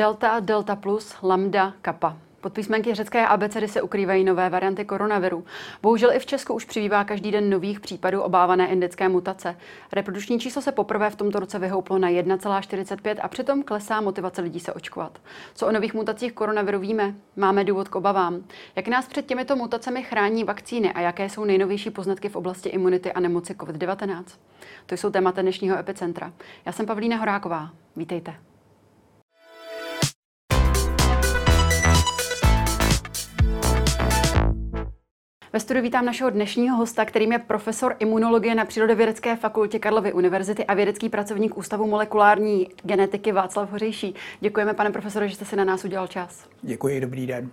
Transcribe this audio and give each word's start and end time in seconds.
Delta, 0.00 0.40
Delta 0.40 0.76
plus, 0.76 1.16
Lambda, 1.22 1.74
Kappa. 1.82 2.16
Pod 2.40 2.52
písmenky 2.52 2.94
řecké 2.94 3.26
abecedy 3.26 3.68
se 3.68 3.82
ukrývají 3.82 4.24
nové 4.24 4.50
varianty 4.50 4.84
koronaviru. 4.84 5.44
Bohužel 5.82 6.12
i 6.12 6.18
v 6.18 6.26
Česku 6.26 6.54
už 6.54 6.64
přibývá 6.64 7.04
každý 7.04 7.30
den 7.30 7.50
nových 7.50 7.80
případů 7.80 8.22
obávané 8.22 8.68
indické 8.68 9.08
mutace. 9.08 9.56
Reprodukční 9.92 10.40
číslo 10.40 10.62
se 10.62 10.72
poprvé 10.72 11.10
v 11.10 11.16
tomto 11.16 11.40
roce 11.40 11.58
vyhouplo 11.58 11.98
na 11.98 12.08
1,45 12.08 13.16
a 13.22 13.28
přitom 13.28 13.62
klesá 13.62 14.00
motivace 14.00 14.42
lidí 14.42 14.60
se 14.60 14.72
očkovat. 14.72 15.18
Co 15.54 15.66
o 15.66 15.72
nových 15.72 15.94
mutacích 15.94 16.32
koronaviru 16.32 16.78
víme? 16.78 17.14
Máme 17.36 17.64
důvod 17.64 17.88
k 17.88 17.96
obavám. 17.96 18.44
Jak 18.76 18.88
nás 18.88 19.08
před 19.08 19.26
těmito 19.26 19.56
mutacemi 19.56 20.02
chrání 20.02 20.44
vakcíny 20.44 20.92
a 20.92 21.00
jaké 21.00 21.28
jsou 21.28 21.44
nejnovější 21.44 21.90
poznatky 21.90 22.28
v 22.28 22.36
oblasti 22.36 22.68
imunity 22.68 23.12
a 23.12 23.20
nemoci 23.20 23.54
COVID-19? 23.54 24.24
To 24.86 24.94
jsou 24.94 25.10
témata 25.10 25.42
dnešního 25.42 25.78
epicentra. 25.78 26.32
Já 26.66 26.72
jsem 26.72 26.86
Pavlína 26.86 27.16
Horáková. 27.16 27.70
Vítejte. 27.96 28.49
Ve 35.52 35.60
studiu 35.60 35.82
vítám 35.82 36.04
našeho 36.04 36.30
dnešního 36.30 36.76
hosta, 36.76 37.04
kterým 37.04 37.32
je 37.32 37.38
profesor 37.38 37.96
imunologie 37.98 38.54
na 38.54 38.64
Přírodovědecké 38.64 39.36
fakultě 39.36 39.78
Karlovy 39.78 40.12
univerzity 40.12 40.64
a 40.64 40.74
vědecký 40.74 41.08
pracovník 41.08 41.58
Ústavu 41.58 41.86
molekulární 41.86 42.68
genetiky 42.82 43.32
Václav 43.32 43.70
Hořejší. 43.70 44.14
Děkujeme, 44.40 44.74
pane 44.74 44.90
profesore, 44.90 45.28
že 45.28 45.34
jste 45.34 45.44
si 45.44 45.56
na 45.56 45.64
nás 45.64 45.84
udělal 45.84 46.06
čas. 46.06 46.48
Děkuji, 46.62 47.00
dobrý 47.00 47.26
den. 47.26 47.50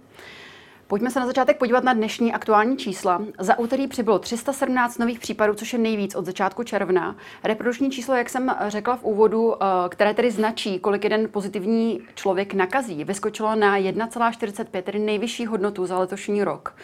Pojďme 0.89 1.11
se 1.11 1.19
na 1.19 1.25
začátek 1.25 1.57
podívat 1.57 1.83
na 1.83 1.93
dnešní 1.93 2.33
aktuální 2.33 2.77
čísla. 2.77 3.21
Za 3.39 3.59
úterý 3.59 3.87
přibylo 3.87 4.19
317 4.19 4.97
nových 4.97 5.19
případů, 5.19 5.53
což 5.53 5.73
je 5.73 5.79
nejvíc 5.79 6.16
od 6.16 6.25
začátku 6.25 6.63
června. 6.63 7.16
Reprodukční 7.44 7.91
číslo, 7.91 8.16
jak 8.16 8.29
jsem 8.29 8.55
řekla 8.67 8.95
v 8.95 9.03
úvodu, 9.03 9.55
eh, 9.55 9.66
které 9.89 10.13
tedy 10.13 10.31
značí, 10.31 10.79
kolik 10.79 11.03
jeden 11.03 11.29
pozitivní 11.31 12.02
člověk 12.16 12.53
nakazí, 12.53 13.03
vyskočilo 13.03 13.55
na 13.55 13.77
1,45, 13.77 14.81
tedy 14.81 14.99
nejvyšší 14.99 15.45
hodnotu 15.45 15.85
za 15.85 15.99
letošní 15.99 16.44
rok. 16.44 16.75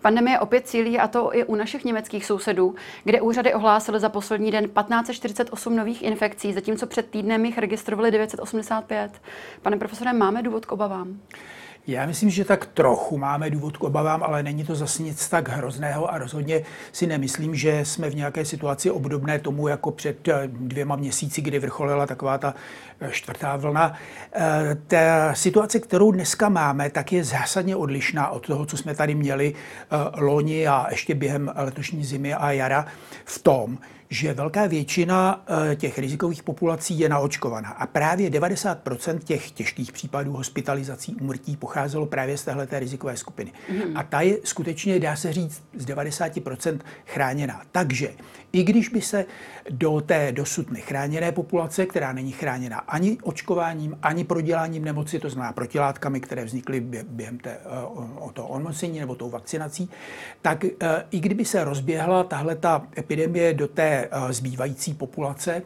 Pandemie 0.00 0.38
opět 0.38 0.68
cílí 0.68 0.98
a 0.98 1.08
to 1.08 1.36
i 1.36 1.44
u 1.44 1.54
našich 1.54 1.84
německých 1.84 2.26
sousedů, 2.26 2.74
kde 3.04 3.20
úřady 3.20 3.54
ohlásily 3.54 4.00
za 4.00 4.08
poslední 4.08 4.50
den 4.50 4.64
1548 4.64 5.76
nových 5.76 6.02
infekcí, 6.02 6.52
zatímco 6.52 6.86
před 6.86 7.10
týdnem 7.10 7.44
jich 7.44 7.58
registrovali 7.58 8.10
985. 8.10 9.12
Pane 9.62 9.76
profesore, 9.76 10.12
máme 10.12 10.42
důvod 10.42 10.66
k 10.66 10.72
obavám? 10.72 11.18
Já 11.86 12.06
myslím, 12.06 12.30
že 12.30 12.44
tak 12.44 12.66
trochu 12.66 13.18
máme 13.18 13.50
důvod 13.50 13.76
k 13.76 13.84
obavám, 13.84 14.22
ale 14.22 14.42
není 14.42 14.64
to 14.64 14.74
zase 14.74 15.02
nic 15.02 15.28
tak 15.28 15.48
hrozného 15.48 16.12
a 16.12 16.18
rozhodně 16.18 16.62
si 16.92 17.06
nemyslím, 17.06 17.54
že 17.54 17.84
jsme 17.84 18.10
v 18.10 18.14
nějaké 18.14 18.44
situaci 18.44 18.90
obdobné 18.90 19.38
tomu, 19.38 19.68
jako 19.68 19.90
před 19.90 20.28
eh, 20.28 20.42
dvěma 20.46 20.96
měsíci, 20.96 21.40
kdy 21.40 21.58
vrcholila 21.58 22.06
taková 22.06 22.38
ta 22.38 22.54
eh, 23.00 23.10
čtvrtá 23.10 23.56
vlna. 23.56 23.94
Eh, 24.32 24.76
ta 24.86 25.34
situace, 25.34 25.80
kterou 25.80 26.12
dneska 26.12 26.48
máme, 26.48 26.90
tak 26.90 27.12
je 27.12 27.24
zásadně 27.24 27.76
odlišná 27.76 28.28
od 28.28 28.46
toho, 28.46 28.66
co 28.66 28.76
jsme 28.76 28.94
tady 28.94 29.14
měli 29.14 29.54
loni 30.16 30.66
a 30.66 30.86
ještě 30.90 31.14
během 31.14 31.52
letošní 31.56 32.04
zimy 32.04 32.34
a 32.34 32.52
jara 32.52 32.86
v 33.24 33.38
tom, 33.38 33.78
že 34.12 34.34
velká 34.34 34.66
většina 34.66 35.44
eh, 35.70 35.76
těch 35.76 35.98
rizikových 35.98 36.42
populací 36.42 36.98
je 36.98 37.08
naočkovaná. 37.08 37.68
A 37.68 37.86
právě 37.86 38.30
90% 38.30 39.18
těch 39.18 39.50
těžkých 39.50 39.92
případů 39.92 40.32
hospitalizací, 40.32 41.14
umrtí 41.14 41.56
pocházelo 41.56 42.06
právě 42.06 42.38
z 42.38 42.44
téhle 42.44 42.66
rizikové 42.70 43.16
skupiny. 43.16 43.52
Mm. 43.70 43.96
A 43.96 44.02
ta 44.02 44.20
je 44.20 44.36
skutečně, 44.44 45.00
dá 45.00 45.16
se 45.16 45.32
říct, 45.32 45.62
z 45.76 45.86
90% 45.86 46.78
chráněná. 47.06 47.62
Takže 47.72 48.10
i 48.52 48.62
když 48.62 48.88
by 48.88 49.00
se 49.00 49.24
do 49.70 50.00
té 50.00 50.32
dosud 50.32 50.70
nechráněné 50.70 51.32
populace, 51.32 51.86
která 51.86 52.12
není 52.12 52.32
chráněna 52.32 52.78
ani 52.78 53.18
očkováním, 53.22 53.98
ani 54.02 54.24
proděláním 54.24 54.84
nemoci, 54.84 55.18
to 55.18 55.30
znamená 55.30 55.52
protilátkami, 55.52 56.20
které 56.20 56.44
vznikly 56.44 56.80
během 57.08 57.38
té, 57.38 57.50
eh, 57.50 57.58
o 58.18 58.30
toho 58.32 58.48
onemocnění 58.48 59.00
nebo 59.00 59.14
tou 59.14 59.30
vakcinací, 59.30 59.90
tak 60.42 60.64
eh, 60.64 61.04
i 61.10 61.20
kdyby 61.20 61.44
se 61.44 61.64
rozběhla 61.64 62.24
tahle 62.24 62.56
ta 62.56 62.86
epidemie 62.98 63.54
do 63.54 63.68
té 63.68 64.08
eh, 64.10 64.32
zbývající 64.32 64.94
populace, 64.94 65.62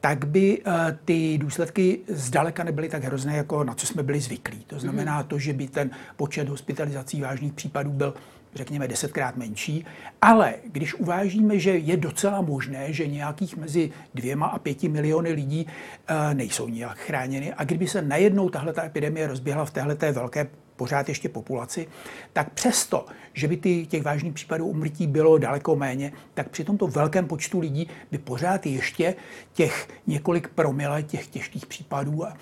tak 0.00 0.24
by 0.24 0.62
ty 1.04 1.38
důsledky 1.38 2.00
zdaleka 2.08 2.64
nebyly 2.64 2.88
tak 2.88 3.04
hrozné, 3.04 3.36
jako 3.36 3.64
na 3.64 3.74
co 3.74 3.86
jsme 3.86 4.02
byli 4.02 4.20
zvyklí. 4.20 4.64
To 4.66 4.78
znamená 4.78 5.18
mhm. 5.18 5.28
to, 5.28 5.38
že 5.38 5.52
by 5.52 5.68
ten 5.68 5.90
počet 6.16 6.48
hospitalizací 6.48 7.20
vážných 7.20 7.52
případů 7.52 7.90
byl 7.90 8.14
řekněme, 8.54 8.88
desetkrát 8.88 9.36
menší. 9.36 9.86
Ale 10.22 10.54
když 10.72 10.94
uvážíme, 10.94 11.58
že 11.58 11.70
je 11.70 11.96
docela 11.96 12.40
možné, 12.40 12.92
že 12.92 13.06
nějakých 13.06 13.56
mezi 13.56 13.90
dvěma 14.14 14.46
a 14.46 14.58
pěti 14.58 14.88
miliony 14.88 15.32
lidí 15.32 15.66
uh, 15.66 16.34
nejsou 16.34 16.68
nijak 16.68 16.98
chráněny 16.98 17.52
a 17.52 17.64
kdyby 17.64 17.88
se 17.88 18.02
najednou 18.02 18.48
tahle 18.48 18.72
ta 18.72 18.84
epidemie 18.84 19.26
rozběhla 19.26 19.64
v 19.64 19.70
téhle 19.70 19.96
velké 20.12 20.46
pořád 20.78 21.08
ještě 21.08 21.28
populaci, 21.28 21.86
tak 22.32 22.50
přesto, 22.50 23.06
že 23.34 23.48
by 23.48 23.56
ty, 23.56 23.86
těch 23.86 24.02
vážných 24.02 24.32
případů 24.32 24.66
umrtí 24.66 25.06
bylo 25.06 25.38
daleko 25.38 25.76
méně, 25.76 26.12
tak 26.34 26.48
při 26.48 26.64
tomto 26.64 26.86
velkém 26.86 27.26
počtu 27.26 27.60
lidí 27.60 27.88
by 28.10 28.18
pořád 28.18 28.66
ještě 28.66 29.14
těch 29.52 29.88
několik 30.06 30.48
promile 30.48 31.02
těch 31.02 31.26
těžkých 31.26 31.66
případů 31.66 32.24
a 32.24 32.36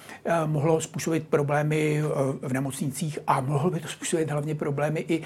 mohlo 0.47 0.81
způsobit 0.81 1.29
problémy 1.29 2.03
v 2.43 2.53
nemocnicích 2.53 3.19
a 3.27 3.41
mohlo 3.41 3.71
by 3.71 3.81
to 3.81 3.89
způsobit 3.89 4.31
hlavně 4.31 4.55
problémy 4.55 5.05
i 5.09 5.23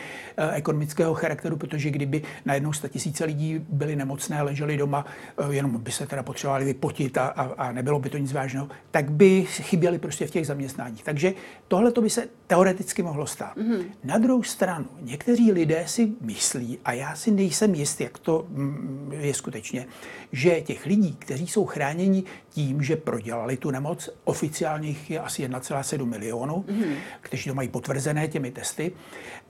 ekonomického 0.52 1.14
charakteru, 1.14 1.56
protože 1.56 1.90
kdyby 1.90 2.22
najednou 2.44 2.72
tisíce 2.88 3.24
lidí 3.24 3.66
byli 3.68 3.96
nemocné, 3.96 4.42
leželi 4.42 4.76
doma, 4.76 5.06
jenom 5.50 5.80
by 5.80 5.92
se 5.92 6.06
teda 6.06 6.22
potřebovali 6.22 6.64
vypotit 6.64 7.18
a, 7.18 7.26
a, 7.26 7.42
a 7.42 7.72
nebylo 7.72 7.98
by 7.98 8.10
to 8.10 8.18
nic 8.18 8.32
vážného, 8.32 8.68
tak 8.90 9.10
by 9.10 9.44
chyběli 9.44 9.98
prostě 9.98 10.26
v 10.26 10.30
těch 10.30 10.46
zaměstnáních. 10.46 11.02
Takže 11.02 11.32
tohle 11.68 11.92
to 11.92 12.02
by 12.02 12.10
se 12.10 12.28
teoreticky 12.46 12.99
teoreticky 13.00 13.02
mohlo 13.02 13.26
stát. 13.26 13.56
Mm-hmm. 13.56 13.84
Na 14.04 14.18
druhou 14.18 14.42
stranu, 14.42 14.86
někteří 15.00 15.52
lidé 15.52 15.84
si 15.86 16.12
myslí, 16.20 16.78
a 16.84 16.92
já 16.92 17.16
si 17.16 17.30
nejsem 17.30 17.74
jist, 17.74 18.00
jak 18.00 18.18
to 18.18 18.46
mm, 18.48 19.12
je 19.12 19.34
skutečně, 19.34 19.86
že 20.32 20.60
těch 20.60 20.86
lidí, 20.86 21.16
kteří 21.18 21.46
jsou 21.46 21.66
chráněni 21.66 22.24
tím, 22.50 22.82
že 22.82 22.96
prodělali 22.96 23.56
tu 23.56 23.70
nemoc, 23.70 24.10
oficiálně 24.24 24.88
jich 24.88 25.10
je 25.10 25.20
asi 25.20 25.48
1,7 25.48 26.04
milionu, 26.04 26.64
mm-hmm. 26.68 26.94
kteří 27.20 27.50
to 27.50 27.54
mají 27.54 27.68
potvrzené 27.68 28.28
těmi 28.28 28.50
testy, 28.50 28.92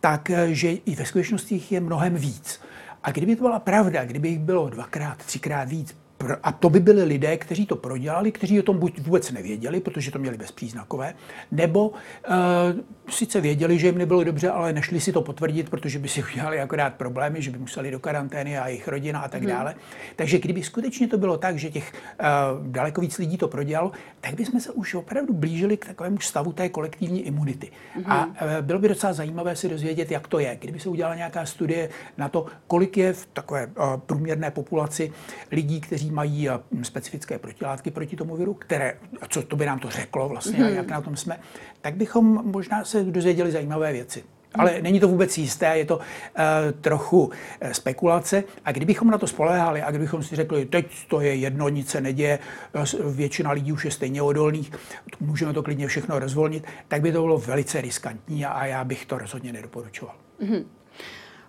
tak 0.00 0.30
eh, 0.30 0.54
že 0.54 0.70
i 0.72 0.94
ve 0.94 1.04
skutečnosti 1.04 1.54
jich 1.54 1.72
je 1.72 1.80
mnohem 1.80 2.14
víc. 2.14 2.60
A 3.02 3.10
kdyby 3.10 3.36
to 3.36 3.42
byla 3.42 3.58
pravda, 3.58 4.04
kdyby 4.04 4.28
jich 4.28 4.38
bylo 4.38 4.68
dvakrát, 4.68 5.18
třikrát 5.18 5.68
víc, 5.68 5.96
a 6.42 6.52
to 6.52 6.70
by 6.70 6.80
byli 6.80 7.04
lidé, 7.04 7.36
kteří 7.36 7.66
to 7.66 7.76
prodělali, 7.76 8.32
kteří 8.32 8.60
o 8.60 8.62
tom 8.62 8.78
buď 8.78 9.00
vůbec 9.00 9.32
nevěděli, 9.32 9.80
protože 9.80 10.10
to 10.10 10.18
měli 10.18 10.36
bezpříznakové, 10.36 11.14
nebo 11.52 11.88
uh, 11.88 11.94
sice 13.10 13.40
věděli, 13.40 13.78
že 13.78 13.86
jim 13.86 13.98
nebylo 13.98 14.24
dobře, 14.24 14.50
ale 14.50 14.72
nešli 14.72 15.00
si 15.00 15.12
to 15.12 15.22
potvrdit, 15.22 15.70
protože 15.70 15.98
by 15.98 16.08
si 16.08 16.24
udělali 16.32 16.60
akorát 16.60 16.94
problémy, 16.94 17.42
že 17.42 17.50
by 17.50 17.58
museli 17.58 17.90
do 17.90 17.98
karantény 17.98 18.58
a 18.58 18.68
jejich 18.68 18.88
rodina 18.88 19.20
a 19.20 19.28
tak 19.28 19.40
hmm. 19.40 19.50
dále. 19.50 19.74
Takže 20.16 20.38
kdyby 20.38 20.62
skutečně 20.62 21.08
to 21.08 21.18
bylo 21.18 21.36
tak, 21.36 21.58
že 21.58 21.70
těch 21.70 21.92
uh, 21.92 22.66
daleko 22.66 23.00
víc 23.00 23.18
lidí 23.18 23.36
to 23.36 23.48
prodělalo, 23.48 23.92
tak 24.20 24.34
bychom 24.34 24.60
se 24.60 24.70
už 24.70 24.94
opravdu 24.94 25.34
blížili 25.34 25.76
k 25.76 25.86
takovému 25.86 26.20
stavu 26.20 26.52
té 26.52 26.68
kolektivní 26.68 27.26
imunity. 27.26 27.70
Hmm. 27.94 28.04
A 28.06 28.26
uh, 28.26 28.32
bylo 28.60 28.78
by 28.78 28.88
docela 28.88 29.12
zajímavé 29.12 29.56
si 29.56 29.68
dozvědět, 29.68 30.10
jak 30.10 30.28
to 30.28 30.38
je. 30.38 30.56
Kdyby 30.60 30.80
se 30.80 30.88
udělala 30.88 31.14
nějaká 31.14 31.46
studie 31.46 31.88
na 32.18 32.28
to, 32.28 32.46
kolik 32.66 32.96
je 32.96 33.12
v 33.12 33.26
takové 33.32 33.66
uh, 33.66 33.72
průměrné 33.96 34.50
populaci 34.50 35.12
lidí, 35.52 35.80
kteří 35.80 36.09
mají 36.10 36.48
specifické 36.82 37.38
protilátky 37.38 37.90
proti 37.90 38.16
tomu 38.16 38.36
viru, 38.36 38.54
které, 38.54 38.96
co 39.28 39.42
to 39.42 39.56
by 39.56 39.66
nám 39.66 39.78
to 39.78 39.90
řeklo 39.90 40.28
vlastně, 40.28 40.58
mm-hmm. 40.58 40.74
jak 40.74 40.88
na 40.88 41.00
tom 41.00 41.16
jsme, 41.16 41.40
tak 41.80 41.96
bychom 41.96 42.42
možná 42.44 42.84
se 42.84 43.04
dozvěděli 43.04 43.52
zajímavé 43.52 43.92
věci. 43.92 44.24
Ale 44.54 44.72
mhm. 44.72 44.82
není 44.82 45.00
to 45.00 45.08
vůbec 45.08 45.38
jisté, 45.38 45.78
je 45.78 45.84
to 45.84 45.96
uh, 45.96 46.02
trochu 46.80 47.24
uh, 47.24 47.32
spekulace. 47.72 48.44
A 48.64 48.72
kdybychom 48.72 49.10
na 49.10 49.18
to 49.18 49.26
spoléhali 49.26 49.82
a 49.82 49.90
kdybychom 49.90 50.22
si 50.22 50.36
řekli, 50.36 50.66
teď 50.66 51.08
to 51.08 51.20
je 51.20 51.34
jedno, 51.34 51.68
nic 51.68 51.90
se 51.90 52.00
neděje, 52.00 52.38
většina 53.10 53.50
lidí 53.50 53.72
už 53.72 53.84
je 53.84 53.90
stejně 53.90 54.22
odolných, 54.22 54.72
můžeme 55.20 55.52
to 55.52 55.62
klidně 55.62 55.86
všechno 55.86 56.18
rozvolnit, 56.18 56.66
tak 56.88 57.02
by 57.02 57.12
to 57.12 57.22
bylo 57.22 57.38
velice 57.38 57.80
riskantní 57.80 58.44
a, 58.44 58.50
a 58.50 58.66
já 58.66 58.84
bych 58.84 59.06
to 59.06 59.18
rozhodně 59.18 59.52
nedoporučoval. 59.52 60.14
Mm-hmm. 60.42 60.64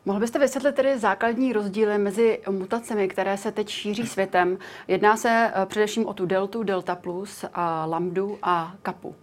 Mohl 0.06 0.19
byste 0.19 0.39
vysvětlit 0.39 0.75
tedy 0.75 1.00
základní 1.00 1.53
rozdíly 1.53 1.98
mezi 1.98 2.39
mutacemi, 2.50 3.07
které 3.07 3.38
se 3.38 3.51
teď 3.51 3.69
šíří 3.69 4.07
světem? 4.07 4.57
Jedná 4.88 5.18
se 5.18 5.51
eh, 5.53 5.65
především 5.65 6.06
o 6.06 6.13
tu 6.13 6.25
deltu, 6.25 6.63
delta 6.63 6.95
plus, 6.95 7.45
a 7.53 7.86
lambdu 7.86 8.38
a 8.44 8.74
kapu. 8.81 9.15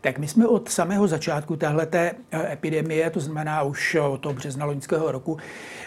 Tak 0.00 0.18
my 0.18 0.28
jsme 0.28 0.46
od 0.46 0.68
samého 0.68 1.08
začátku 1.08 1.56
téhleté 1.56 2.12
eh, 2.30 2.52
epidemie, 2.52 3.10
to 3.10 3.20
znamená 3.20 3.62
už 3.62 3.94
od 3.94 4.20
toho 4.20 4.34
března 4.34 4.66
loňského 4.66 5.12
roku, 5.12 5.38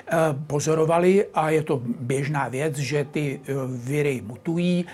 eh, 0.08 0.16
pozorovali 0.48 1.26
a 1.34 1.50
je 1.50 1.64
to 1.64 1.82
běžná 2.00 2.48
věc, 2.48 2.78
že 2.78 3.06
ty 3.12 3.42
viry 3.68 4.22
mutují. 4.26 4.86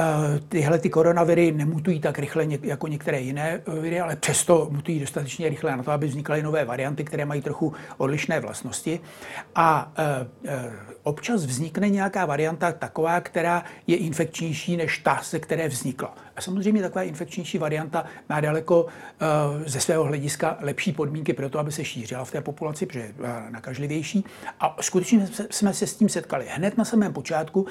Eh, 0.00 0.40
tyhle 0.48 0.78
ty 0.78 0.90
koronaviry 0.90 1.52
nemutují 1.52 2.00
tak 2.00 2.18
rychle 2.18 2.46
jako 2.62 2.86
některé 2.88 3.20
jiné 3.20 3.62
eh, 3.66 3.80
viry, 3.80 4.00
ale 4.00 4.16
přesto 4.16 4.68
mutují 4.70 5.00
dostatečně 5.00 5.48
rychle 5.48 5.76
na 5.76 5.82
to, 5.82 5.90
aby 5.90 6.06
vznikaly 6.06 6.42
nové 6.42 6.64
varianty, 6.64 7.04
které 7.04 7.24
mají 7.24 7.42
trochu 7.42 7.72
odlišné 7.96 8.40
vlastnosti. 8.40 9.00
A 9.54 9.92
eh, 9.98 10.70
občas 11.02 11.44
vznikne 11.44 11.88
nějaká 11.88 12.26
varianta 12.26 12.72
taková, 12.72 13.20
která 13.20 13.64
je 13.86 13.96
infekčnější 13.96 14.76
než 14.76 14.98
ta, 14.98 15.20
se 15.22 15.38
které 15.38 15.68
vznikla. 15.68 16.14
A 16.38 16.40
samozřejmě 16.40 16.82
taková 16.82 17.02
infekčnější 17.02 17.58
varianta 17.58 18.04
má 18.28 18.40
daleko 18.40 18.86
ze 19.66 19.80
svého 19.80 20.04
hlediska 20.04 20.56
lepší 20.60 20.92
podmínky 20.92 21.32
pro 21.32 21.50
to, 21.50 21.58
aby 21.58 21.72
se 21.72 21.84
šířila 21.84 22.24
v 22.24 22.30
té 22.30 22.40
populaci, 22.40 22.86
protože 22.86 23.00
je 23.00 23.12
nakažlivější. 23.50 24.24
A 24.60 24.76
skutečně 24.80 25.28
jsme 25.50 25.74
se 25.74 25.86
s 25.86 25.96
tím 25.96 26.08
setkali. 26.08 26.46
Hned 26.50 26.78
na 26.78 26.84
samém 26.84 27.12
počátku 27.12 27.66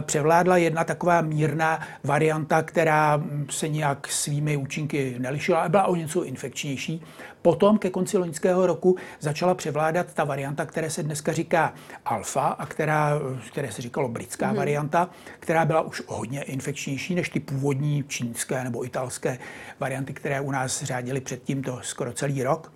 převládla 0.00 0.56
jedna 0.56 0.84
taková 0.84 1.20
mírná 1.20 1.80
varianta, 2.04 2.62
která 2.62 3.22
se 3.50 3.68
nějak 3.68 4.08
svými 4.08 4.56
účinky 4.56 5.16
nelišila 5.18 5.60
a 5.60 5.68
byla 5.68 5.86
o 5.86 5.94
něco 5.94 6.24
infekčnější. 6.24 7.02
Potom 7.42 7.78
ke 7.78 7.90
konci 7.90 8.18
loňského 8.18 8.66
roku 8.66 8.96
začala 9.20 9.54
převládat 9.54 10.14
ta 10.14 10.24
varianta, 10.24 10.66
která 10.66 10.90
se 10.90 11.02
dneska 11.02 11.32
říká 11.32 11.74
alfa 12.04 12.46
a 12.46 12.66
která, 12.66 13.12
které 13.50 13.72
se 13.72 13.82
říkalo 13.82 14.08
britská 14.08 14.50
mm. 14.50 14.56
varianta, 14.56 15.10
která 15.40 15.64
byla 15.64 15.80
už 15.80 16.02
hodně 16.06 16.42
infekčnější 16.42 17.14
než 17.14 17.28
ty 17.28 17.40
původní 17.40 18.04
čínské 18.08 18.64
nebo 18.64 18.84
italské 18.84 19.38
varianty, 19.80 20.12
které 20.12 20.40
u 20.40 20.50
nás 20.50 20.82
řádily 20.82 21.20
předtím 21.20 21.62
to 21.62 21.78
skoro 21.82 22.12
celý 22.12 22.42
rok. 22.42 22.72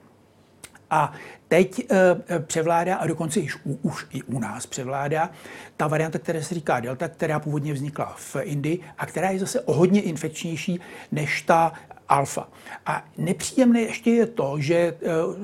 A 0.90 1.12
teď 1.48 1.86
e, 1.90 2.40
převládá, 2.40 2.96
a 2.96 3.06
dokonce 3.06 3.40
již 3.40 3.56
u, 3.64 3.78
už 3.82 4.06
i 4.10 4.22
u 4.22 4.38
nás 4.38 4.66
převládá, 4.66 5.30
ta 5.76 5.86
varianta, 5.86 6.18
která 6.18 6.42
se 6.42 6.54
říká 6.54 6.80
Delta, 6.80 7.08
která 7.08 7.40
původně 7.40 7.72
vznikla 7.72 8.14
v 8.16 8.36
Indii 8.42 8.80
a 8.98 9.06
která 9.06 9.30
je 9.30 9.38
zase 9.38 9.60
o 9.60 9.72
hodně 9.72 10.02
infekčnější 10.02 10.80
než 11.12 11.42
ta 11.42 11.72
alfa. 12.12 12.48
A 12.86 13.04
nepříjemné 13.18 13.80
ještě 13.80 14.10
je 14.10 14.26
to, 14.26 14.54
že, 14.58 14.74
eh, 14.74 14.96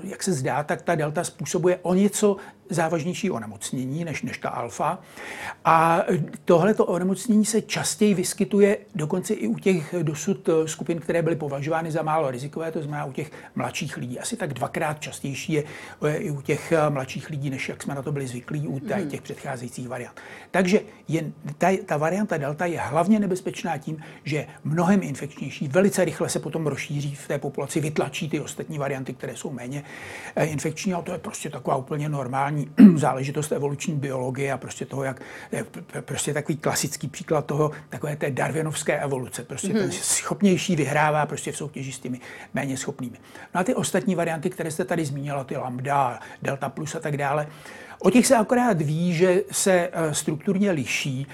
jak 0.04 0.22
se 0.22 0.32
zdá, 0.32 0.62
tak 0.62 0.82
ta 0.82 0.94
delta 0.94 1.24
způsobuje 1.24 1.78
o 1.82 1.94
něco 1.94 2.36
závažnější 2.70 3.30
onemocnění 3.30 4.04
než, 4.04 4.22
než 4.22 4.38
ta 4.38 4.48
alfa. 4.48 4.98
A 5.64 6.04
tohleto 6.44 6.86
onemocnění 6.86 7.44
se 7.44 7.62
častěji 7.62 8.14
vyskytuje 8.14 8.78
dokonce 8.94 9.34
i 9.34 9.46
u 9.46 9.54
těch 9.58 9.94
dosud 10.02 10.48
eh, 10.48 10.68
skupin, 10.68 11.00
které 11.00 11.22
byly 11.22 11.36
považovány 11.36 11.92
za 11.92 12.02
málo 12.02 12.30
rizikové, 12.30 12.72
to 12.72 12.82
znamená 12.82 13.04
u 13.04 13.12
těch 13.12 13.30
mladších 13.54 13.96
lidí. 13.96 14.18
Asi 14.18 14.36
tak 14.36 14.54
dvakrát 14.54 15.00
častější 15.00 15.52
je 15.52 15.64
eh, 16.04 16.16
i 16.16 16.30
u 16.30 16.40
těch 16.40 16.72
eh, 16.72 16.90
mladších 16.90 17.30
lidí, 17.30 17.50
než 17.50 17.68
jak 17.68 17.82
jsme 17.82 17.94
na 17.94 18.02
to 18.02 18.12
byli 18.12 18.26
zvyklí 18.26 18.68
u 18.68 18.78
hmm. 18.78 19.08
těch 19.08 19.22
předcházejících 19.22 19.88
variant. 19.88 20.20
Takže 20.50 20.80
je, 21.08 21.32
ta, 21.58 21.68
ta 21.86 21.96
varianta 21.96 22.36
delta 22.36 22.66
je 22.66 22.80
hlavně 22.80 23.18
nebezpečná 23.18 23.78
tím, 23.78 24.02
že 24.24 24.46
mnohem 24.64 25.02
infekčnější, 25.02 25.68
velice 25.68 26.04
rychle 26.04 26.28
se 26.28 26.38
potom 26.38 26.66
rozšíří 26.66 27.14
v 27.14 27.28
té 27.28 27.38
populaci, 27.38 27.80
vytlačí 27.80 28.28
ty 28.28 28.40
ostatní 28.40 28.78
varianty, 28.78 29.14
které 29.14 29.36
jsou 29.36 29.50
méně 29.50 29.82
infekční, 30.42 30.94
a 30.94 31.02
to 31.02 31.12
je 31.12 31.18
prostě 31.18 31.50
taková 31.50 31.76
úplně 31.76 32.08
normální 32.08 32.57
normální 32.58 32.98
záležitost 32.98 33.52
evoluční 33.52 33.94
biologie 33.94 34.52
a 34.52 34.58
prostě 34.58 34.86
toho, 34.86 35.04
jak 35.04 35.22
prostě 36.00 36.34
takový 36.34 36.58
klasický 36.58 37.08
příklad 37.08 37.46
toho, 37.46 37.70
takové 37.88 38.16
té 38.16 38.30
darwinovské 38.30 39.00
evoluce. 39.00 39.42
Prostě 39.42 39.68
mm-hmm. 39.68 39.78
ten 39.78 39.92
schopnější 39.92 40.76
vyhrává 40.76 41.26
prostě 41.26 41.52
v 41.52 41.56
soutěži 41.56 41.92
s 41.92 41.98
těmi 41.98 42.20
méně 42.54 42.76
schopnými. 42.76 43.18
No 43.54 43.60
a 43.60 43.64
ty 43.64 43.74
ostatní 43.74 44.14
varianty, 44.14 44.50
které 44.50 44.70
jste 44.70 44.84
tady 44.84 45.04
zmínila, 45.04 45.44
ty 45.44 45.56
lambda, 45.56 46.20
delta 46.42 46.68
plus 46.68 46.94
a 46.94 47.00
tak 47.00 47.16
dále, 47.16 47.46
O 48.00 48.10
těch 48.10 48.26
se 48.26 48.36
akorát 48.36 48.82
ví, 48.82 49.12
že 49.12 49.42
se 49.52 49.90
eh, 49.92 50.14
strukturně 50.14 50.70
liší. 50.70 51.26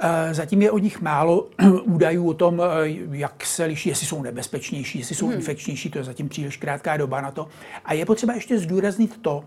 Eh, 0.00 0.34
zatím 0.34 0.62
je 0.62 0.70
o 0.70 0.78
nich 0.78 1.00
málo 1.00 1.48
údajů 1.84 2.28
o 2.28 2.34
tom, 2.34 2.62
eh, 2.62 2.88
jak 3.12 3.46
se 3.46 3.64
liší, 3.64 3.88
jestli 3.88 4.06
jsou 4.06 4.22
nebezpečnější, 4.22 4.98
jestli 4.98 5.14
jsou 5.14 5.26
hmm. 5.26 5.36
infekčnější, 5.36 5.90
to 5.90 5.98
je 5.98 6.04
zatím 6.04 6.28
příliš 6.28 6.56
krátká 6.56 6.96
doba 6.96 7.20
na 7.20 7.30
to. 7.30 7.48
A 7.84 7.92
je 7.92 8.06
potřeba 8.06 8.34
ještě 8.34 8.58
zdůraznit 8.58 9.18
to, 9.22 9.44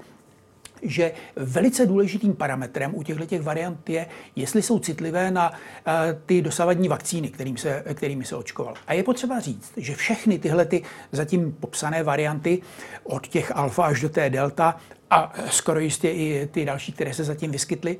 že 0.83 1.11
velice 1.35 1.85
důležitým 1.85 2.35
parametrem 2.35 2.95
u 2.95 3.03
těchto 3.03 3.25
těch 3.25 3.41
variant 3.41 3.89
je, 3.89 4.05
jestli 4.35 4.61
jsou 4.61 4.79
citlivé 4.79 5.31
na 5.31 5.51
eh, 5.53 5.91
ty 6.25 6.41
dosavadní 6.41 6.87
vakcíny, 6.87 7.29
kterým 7.29 7.57
se, 7.57 7.83
kterými 7.93 8.25
se 8.25 8.35
očkoval. 8.35 8.73
A 8.87 8.93
je 8.93 9.03
potřeba 9.03 9.39
říct, 9.39 9.73
že 9.77 9.95
všechny 9.95 10.39
tyhle 10.39 10.65
ty 10.65 10.83
zatím 11.11 11.51
popsané 11.51 12.03
varianty 12.03 12.61
od 13.03 13.27
těch 13.27 13.51
alfa 13.55 13.83
až 13.83 14.01
do 14.01 14.09
té 14.09 14.29
delta 14.29 14.77
a 15.09 15.33
skoro 15.49 15.79
jistě 15.79 16.09
i 16.09 16.49
ty 16.51 16.65
další, 16.65 16.91
které 16.91 17.13
se 17.13 17.23
zatím 17.23 17.51
vyskytly, 17.51 17.97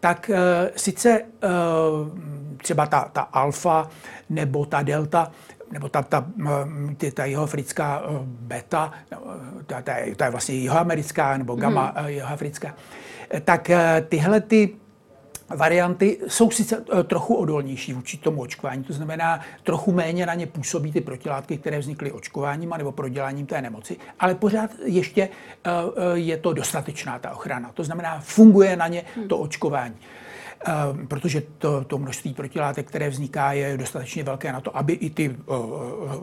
tak 0.00 0.30
uh, 0.30 0.36
sice 0.76 1.20
uh, 1.20 2.18
třeba 2.56 2.86
ta, 2.86 3.10
ta 3.12 3.20
alfa 3.20 3.90
nebo 4.30 4.66
ta 4.66 4.82
delta 4.82 5.32
nebo 5.72 5.88
ta, 5.88 6.02
ta, 6.02 6.20
ta, 6.20 7.10
ta 7.14 7.24
jihoafrická 7.24 8.02
eh, 8.04 8.18
beta, 8.24 8.92
eh, 9.12 9.16
ta, 9.66 9.82
ta, 9.82 9.94
ta 10.16 10.24
je 10.24 10.30
vlastně 10.30 10.54
jihoamerická 10.54 11.36
nebo 11.36 11.56
gamma 11.56 11.94
mm. 12.00 12.08
jihoafrická, 12.08 12.74
tak 13.44 13.70
tyhle 14.08 14.40
ty 14.40 14.76
varianty 15.56 16.18
jsou 16.28 16.50
sice 16.50 16.84
trochu 17.04 17.34
odolnější 17.34 17.92
vůči 17.92 18.16
tomu 18.16 18.40
očkování, 18.40 18.84
to 18.84 18.92
znamená, 18.92 19.40
trochu 19.62 19.92
méně 19.92 20.26
na 20.26 20.34
ně 20.34 20.46
působí 20.46 20.92
ty 20.92 21.00
protilátky, 21.00 21.58
které 21.58 21.78
vznikly 21.78 22.12
očkováním 22.12 22.74
nebo 22.78 22.92
proděláním 22.92 23.46
té 23.46 23.62
nemoci, 23.62 23.96
ale 24.20 24.34
pořád 24.34 24.70
ještě 24.84 25.28
je 26.14 26.36
to 26.36 26.52
dostatečná 26.52 27.18
ta 27.18 27.30
ochrana. 27.30 27.70
To 27.74 27.84
znamená, 27.84 28.20
funguje 28.20 28.76
na 28.76 28.88
ně 28.88 29.04
to 29.28 29.38
očkování. 29.38 29.96
Ehm, 30.64 31.06
protože 31.06 31.42
to, 31.58 31.84
to 31.84 31.98
množství 31.98 32.34
protilátek, 32.34 32.88
které 32.88 33.10
vzniká, 33.10 33.52
je 33.52 33.76
dostatečně 33.76 34.24
velké 34.24 34.52
na 34.52 34.60
to, 34.60 34.76
aby 34.76 34.92
i 34.92 35.10
ty 35.10 35.36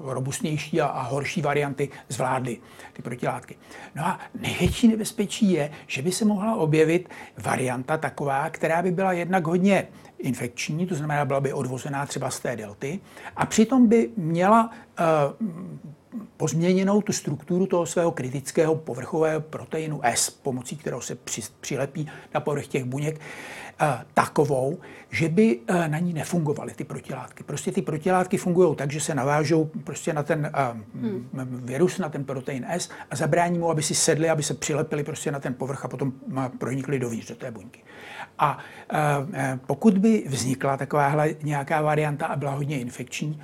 robustnější 0.04 0.82
a, 0.82 0.88
a 0.88 1.02
horší 1.02 1.42
varianty 1.42 1.90
zvládly 2.10 2.58
ty 2.94 3.02
protilátky. 3.02 3.56
No 3.96 4.06
a 4.06 4.20
největší 4.40 4.88
nebezpečí 4.88 5.52
je, 5.52 5.72
že 5.88 6.02
by 6.02 6.12
se 6.12 6.26
mohla 6.26 6.56
objevit 6.56 7.10
varianta 7.38 7.98
taková, 7.98 8.50
která 8.50 8.82
by 8.82 8.92
byla 8.92 9.14
jednak 9.14 9.48
hodně 9.48 9.88
infekční, 10.18 10.88
to 10.88 10.96
znamená, 10.96 11.26
byla 11.26 11.42
by 11.42 11.54
odvozená 11.54 12.06
třeba 12.06 12.30
z 12.30 12.40
té 12.40 12.56
delty, 12.56 13.00
a 13.36 13.46
přitom 13.46 13.88
by 13.88 14.10
měla 14.18 14.72
uh, 15.00 15.50
pozměněnou 16.38 17.02
tu 17.02 17.14
strukturu 17.14 17.66
toho 17.66 17.86
svého 17.86 18.12
kritického 18.12 18.76
povrchového 18.76 19.42
proteinu 19.42 20.00
S, 20.04 20.30
pomocí 20.30 20.78
kterého 20.78 21.02
se 21.02 21.16
při, 21.16 21.42
přilepí 21.60 22.10
na 22.34 22.40
povrch 22.40 22.68
těch 22.68 22.84
buněk, 22.84 23.20
Eh, 23.82 24.06
takovou, 24.14 24.80
že 25.10 25.30
by 25.30 25.60
eh, 25.68 25.88
na 25.88 26.00
ní 26.00 26.14
nefungovaly 26.14 26.74
ty 26.74 26.84
protilátky. 26.84 27.44
Prostě 27.44 27.72
ty 27.72 27.82
protilátky 27.82 28.38
fungují 28.38 28.76
tak, 28.76 28.92
že 28.92 29.02
se 29.02 29.16
navážou 29.16 29.66
prostě 29.84 30.14
na 30.14 30.24
ten 30.24 30.52
eh, 30.54 30.62
hmm. 30.96 31.30
virus, 31.64 31.98
na 31.98 32.10
ten 32.10 32.24
protein 32.24 32.66
S 32.70 32.90
a 33.12 33.16
zabrání 33.16 33.60
mu, 33.60 33.70
aby 33.70 33.84
si 33.84 33.96
sedli, 33.96 34.30
aby 34.30 34.44
se 34.44 34.54
přilepili 34.54 35.04
prostě 35.04 35.32
na 35.32 35.40
ten 35.40 35.54
povrch 35.54 35.86
a 35.86 35.88
potom 35.88 36.14
pronikli 36.58 37.00
dovnitř 37.00 37.28
do 37.28 37.36
té 37.36 37.52
buňky. 37.52 37.84
A 38.40 38.58
pokud 39.66 39.98
by 39.98 40.24
vznikla 40.28 40.78
takováhle 40.78 41.30
nějaká 41.44 41.82
varianta 41.82 42.26
a 42.26 42.36
byla 42.36 42.52
hodně 42.52 42.80
infekční, 42.80 43.42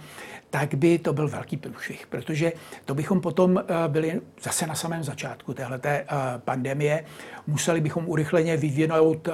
tak 0.59 0.75
by 0.75 1.00
to 1.00 1.13
byl 1.13 1.27
velký 1.27 1.57
průšvih, 1.57 2.07
protože 2.07 2.53
to 2.85 2.95
bychom 2.95 3.21
potom 3.21 3.63
byli 3.88 4.21
zase 4.43 4.67
na 4.67 4.75
samém 4.75 5.03
začátku 5.03 5.53
téhleté 5.53 6.05
pandemie. 6.38 7.05
Museli 7.47 7.81
bychom 7.81 8.09
urychleně 8.09 8.57
vyvinout 8.57 9.29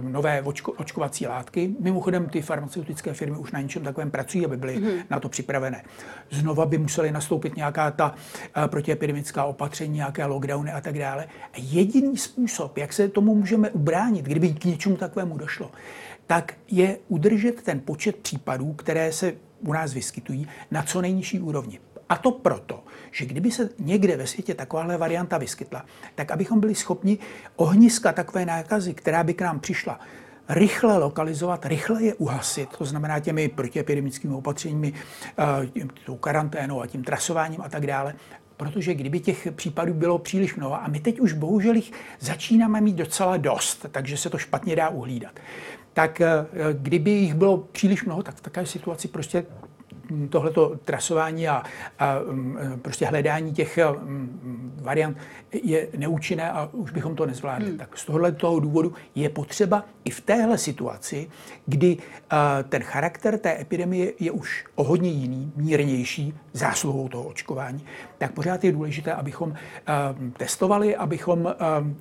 nové 0.00 0.42
očko, 0.42 0.72
očkovací 0.72 1.26
látky. 1.26 1.70
Mimochodem 1.80 2.26
ty 2.28 2.42
farmaceutické 2.42 3.12
firmy 3.12 3.36
už 3.36 3.52
na 3.52 3.60
něčem 3.60 3.82
takovém 3.82 4.10
pracují, 4.10 4.44
aby 4.44 4.56
byly 4.56 4.78
mm-hmm. 4.78 5.04
na 5.10 5.20
to 5.20 5.28
připravené. 5.28 5.84
Znova 6.30 6.66
by 6.66 6.78
museli 6.78 7.12
nastoupit 7.12 7.56
nějaká 7.56 7.90
ta 7.90 8.14
protiepidemická 8.66 9.44
opatření, 9.44 9.94
nějaké 9.94 10.24
lockdowny 10.24 10.72
a 10.72 10.80
tak 10.80 10.98
dále. 10.98 11.24
A 11.24 11.56
jediný 11.56 12.16
způsob, 12.16 12.78
jak 12.78 12.92
se 12.92 13.08
tomu 13.08 13.34
můžeme 13.34 13.70
ubránit, 13.70 14.26
kdyby 14.26 14.52
k 14.52 14.64
něčemu 14.64 14.96
takovému 14.96 15.38
došlo, 15.38 15.70
tak 16.26 16.54
je 16.68 16.96
udržet 17.08 17.62
ten 17.62 17.80
počet 17.80 18.16
případů, 18.16 18.72
které 18.72 19.12
se 19.12 19.34
u 19.62 19.72
nás 19.72 19.94
vyskytují, 19.94 20.46
na 20.70 20.82
co 20.82 21.00
nejnižší 21.00 21.40
úrovni. 21.40 21.80
A 22.08 22.16
to 22.16 22.30
proto, 22.30 22.84
že 23.10 23.26
kdyby 23.26 23.50
se 23.50 23.68
někde 23.78 24.16
ve 24.16 24.26
světě 24.26 24.54
takováhle 24.54 24.98
varianta 24.98 25.38
vyskytla, 25.38 25.84
tak 26.14 26.30
abychom 26.30 26.60
byli 26.60 26.74
schopni 26.74 27.18
ohniska 27.56 28.12
takové 28.12 28.46
nákazy, 28.46 28.94
která 28.94 29.24
by 29.24 29.34
k 29.34 29.42
nám 29.42 29.60
přišla, 29.60 30.00
rychle 30.48 30.98
lokalizovat, 30.98 31.66
rychle 31.66 32.02
je 32.02 32.14
uhasit, 32.14 32.68
to 32.78 32.84
znamená 32.84 33.20
těmi 33.20 33.48
protiepidemickými 33.48 34.34
opatřeními, 34.34 34.92
eh, 35.38 35.86
tou 36.06 36.16
karanténou 36.16 36.82
a 36.82 36.86
tím 36.86 37.04
trasováním 37.04 37.60
a 37.60 37.68
tak 37.68 37.86
dále, 37.86 38.14
protože 38.56 38.94
kdyby 38.94 39.20
těch 39.20 39.48
případů 39.52 39.94
bylo 39.94 40.18
příliš 40.18 40.56
mnoho 40.56 40.74
a 40.74 40.88
my 40.88 41.00
teď 41.00 41.20
už 41.20 41.32
bohužel 41.32 41.74
jich 41.74 41.92
začínáme 42.20 42.80
mít 42.80 42.96
docela 42.96 43.36
dost, 43.36 43.86
takže 43.90 44.16
se 44.16 44.30
to 44.30 44.38
špatně 44.38 44.76
dá 44.76 44.88
uhlídat. 44.88 45.40
Tak 45.94 46.20
eh, 46.20 46.46
kdyby 46.72 47.10
jich 47.10 47.34
bylo 47.34 47.58
příliš 47.58 48.04
mnoho, 48.04 48.22
tak 48.22 48.34
v 48.34 48.40
takové 48.40 48.66
situaci 48.66 49.08
prostě 49.08 49.44
tohleto 50.30 50.78
trasování 50.84 51.48
a, 51.48 51.62
a 51.98 52.18
mm, 52.30 52.58
prostě 52.82 53.06
hledání 53.06 53.52
těch 53.52 53.78
mm, 53.78 54.80
variant 54.82 55.16
je 55.52 55.88
neúčinné 55.96 56.50
a 56.50 56.68
už 56.72 56.90
bychom 56.90 57.16
to 57.16 57.26
nezvládli. 57.26 57.68
Hmm. 57.68 57.78
Tak 57.78 57.98
z 57.98 58.04
tohohle 58.04 58.32
toho 58.32 58.60
důvodu 58.60 58.94
je 59.14 59.28
potřeba 59.28 59.84
i 60.04 60.10
v 60.10 60.20
téhle 60.20 60.58
situaci, 60.58 61.30
kdy 61.66 61.96
uh, 61.96 62.38
ten 62.68 62.82
charakter 62.82 63.38
té 63.38 63.60
epidemie 63.60 64.12
je 64.20 64.30
už 64.30 64.64
o 64.74 64.84
hodně 64.84 65.10
jiný, 65.10 65.52
mírnější, 65.56 66.34
zásluhou 66.52 67.08
toho 67.08 67.24
očkování, 67.24 67.84
tak 68.18 68.32
pořád 68.32 68.64
je 68.64 68.72
důležité, 68.72 69.12
abychom 69.12 69.54
testovali, 70.36 70.96
abychom 70.96 71.54